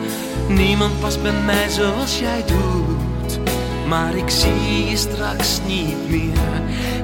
Niemand 0.48 1.00
past 1.00 1.22
bij 1.22 1.32
mij 1.44 1.68
zoals 1.68 2.18
jij 2.18 2.44
doet, 2.46 3.09
maar 3.90 4.14
ik 4.14 4.30
zie 4.30 4.84
je 4.88 4.96
straks 4.96 5.60
niet 5.66 6.08
meer. 6.08 6.38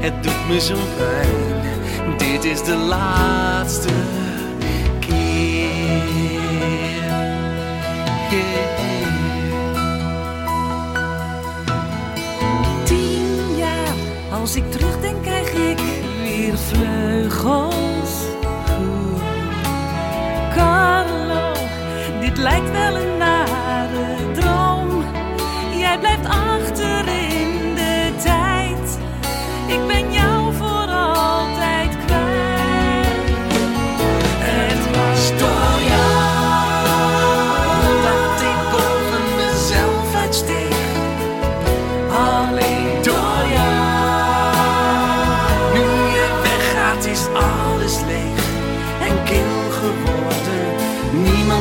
Het 0.00 0.22
doet 0.22 0.48
me 0.48 0.60
zo 0.60 0.74
pijn, 0.96 2.16
dit 2.16 2.44
is 2.44 2.62
de 2.62 2.76
laatste 2.76 3.88
keer. 4.98 5.54
Tien 12.84 13.56
jaar, 13.56 13.94
als 14.40 14.56
ik 14.56 14.70
terugdenk, 14.70 15.22
krijg 15.22 15.52
ik 15.52 15.78
weer 16.22 16.58
vleugels. 16.58 18.14
Carlo, 20.54 21.52
dit 22.20 22.38
lijkt 22.38 22.70
wel 22.70 22.96
een 22.96 23.16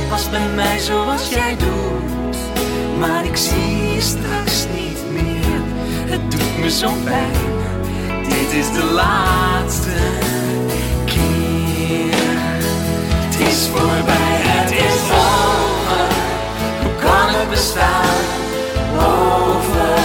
Past 0.10 0.32
bij 0.32 0.48
mij 0.56 0.80
zoals 0.80 1.30
jij 1.30 1.56
doet. 1.58 2.38
Maar 3.00 3.26
ik 3.26 3.38
zie 3.38 3.94
je 3.94 4.02
straks 4.02 4.66
niet 4.76 5.12
meer. 5.12 5.62
Het 6.06 6.32
doet 6.32 6.58
me 6.60 6.70
zo 6.70 6.92
pijn. 7.04 7.32
Dit 8.24 8.54
is 8.54 8.72
de 8.72 8.84
laatste 8.84 9.96
keer. 11.06 12.16
Het 13.26 13.40
is 13.40 13.68
voorbij, 13.74 14.40
het 14.48 14.72
is 14.72 15.02
over. 15.12 16.08
Hoe 16.82 16.96
kan 17.02 17.40
het 17.40 17.50
bestaan? 17.50 18.16
Over. 18.98 19.98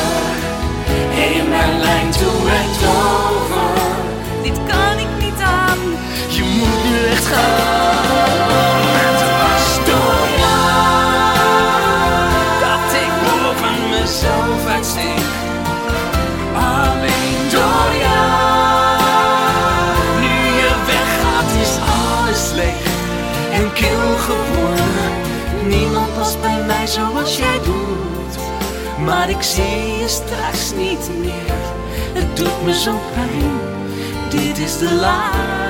In 1.34 1.48
mijn 1.48 1.78
lijn 1.78 2.10
toe 2.10 2.48
en 2.60 2.70
over. 2.88 3.82
Dit 4.42 4.58
kan 4.66 4.98
ik 4.98 5.24
niet 5.24 5.40
aan. 5.42 5.78
Je 6.28 6.42
moet 6.42 6.90
nu 6.90 7.06
echt 7.10 7.26
gaan. 7.26 7.89
Jij 27.28 27.58
doet. 27.64 28.38
Maar 29.04 29.30
ik 29.30 29.42
zie 29.42 29.98
je 29.98 30.08
straks 30.08 30.72
niet 30.76 31.10
meer. 31.18 31.58
Het 32.12 32.36
doet 32.36 32.64
me 32.64 32.74
zo 32.74 32.92
pijn. 33.14 33.60
Dit 34.30 34.58
is 34.58 34.78
de 34.78 34.94
laatste. 34.94 35.69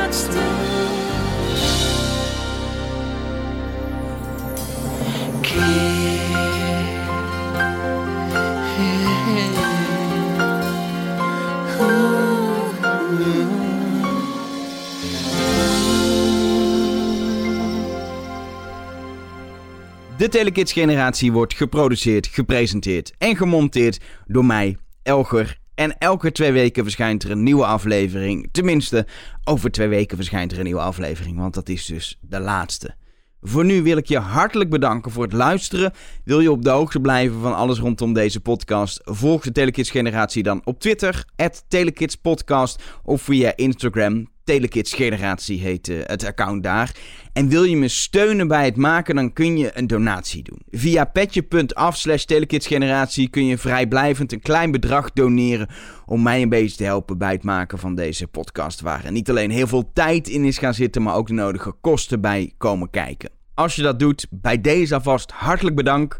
De 20.21 20.29
Telekids 20.29 20.73
generatie 20.73 21.33
wordt 21.33 21.55
geproduceerd, 21.55 22.27
gepresenteerd 22.27 23.13
en 23.19 23.37
gemonteerd 23.37 24.01
door 24.27 24.45
mij, 24.45 24.77
Elger. 25.03 25.59
En 25.75 25.99
elke 25.99 26.33
twee 26.33 26.53
weken 26.53 26.83
verschijnt 26.83 27.23
er 27.23 27.31
een 27.31 27.43
nieuwe 27.43 27.65
aflevering. 27.65 28.49
Tenminste, 28.53 29.07
over 29.45 29.71
twee 29.71 29.89
weken 29.89 30.17
verschijnt 30.17 30.53
er 30.53 30.59
een 30.59 30.65
nieuwe 30.65 30.81
aflevering, 30.81 31.39
want 31.39 31.55
dat 31.55 31.69
is 31.69 31.87
dus 31.87 32.19
de 32.21 32.41
laatste. 32.41 32.95
Voor 33.41 33.65
nu 33.65 33.83
wil 33.83 33.97
ik 33.97 34.07
je 34.07 34.19
hartelijk 34.19 34.71
bedanken 34.71 35.11
voor 35.11 35.23
het 35.23 35.33
luisteren. 35.33 35.93
Wil 36.25 36.41
je 36.41 36.51
op 36.51 36.63
de 36.63 36.71
hoogte 36.71 37.01
blijven 37.01 37.41
van 37.41 37.55
alles 37.55 37.79
rondom 37.79 38.13
deze 38.13 38.41
podcast? 38.41 39.01
Volg 39.05 39.43
de 39.43 39.53
Telekids 39.53 39.91
generatie 39.91 40.43
dan 40.43 40.61
op 40.65 40.81
Twitter, 40.81 41.25
@telekidspodcast 41.69 42.83
of 43.05 43.23
via 43.23 43.57
Instagram. 43.57 44.29
Telekids 44.51 44.95
generatie 44.95 45.61
heet 45.61 45.89
eh, 45.89 45.99
het 46.03 46.25
account 46.25 46.63
daar. 46.63 46.95
En 47.33 47.49
wil 47.49 47.65
je 47.65 47.77
me 47.77 47.89
steunen 47.89 48.49
bij 48.49 48.65
het 48.65 48.77
maken, 48.77 49.15
dan 49.15 49.33
kun 49.33 49.59
je 49.59 49.71
een 49.75 49.87
donatie 49.87 50.43
doen. 50.43 50.63
Via 50.71 51.05
petje.af 51.05 51.97
slash 51.97 52.25
telekidsgeneratie 52.25 53.29
kun 53.29 53.47
je 53.47 53.59
vrijblijvend 53.59 54.33
een 54.33 54.41
klein 54.41 54.71
bedrag 54.71 55.13
doneren 55.13 55.69
om 56.07 56.23
mij 56.23 56.43
een 56.43 56.49
beetje 56.49 56.77
te 56.77 56.85
helpen 56.85 57.19
bij 57.19 57.33
het 57.33 57.43
maken 57.43 57.79
van 57.79 57.95
deze 57.95 58.27
podcast. 58.27 58.81
Waar 58.81 59.05
er 59.05 59.13
niet 59.13 59.31
alleen 59.31 59.51
heel 59.51 59.67
veel 59.67 59.91
tijd 59.93 60.29
in 60.29 60.45
is 60.45 60.59
gaan 60.59 60.75
zitten, 60.75 61.03
maar 61.03 61.15
ook 61.15 61.27
de 61.27 61.33
nodige 61.33 61.73
kosten 61.81 62.21
bij 62.21 62.53
komen 62.59 62.91
kijken. 62.91 63.31
Als 63.55 63.77
je 63.77 63.83
dat 63.83 63.99
doet, 63.99 64.27
bij 64.31 64.61
deze 64.61 64.95
alvast 64.95 65.31
hartelijk 65.31 65.77
bedankt 65.77 66.19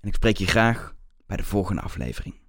en 0.00 0.08
ik 0.08 0.14
spreek 0.14 0.36
je 0.36 0.46
graag 0.46 0.94
bij 1.26 1.36
de 1.36 1.44
volgende 1.44 1.82
aflevering. 1.82 2.45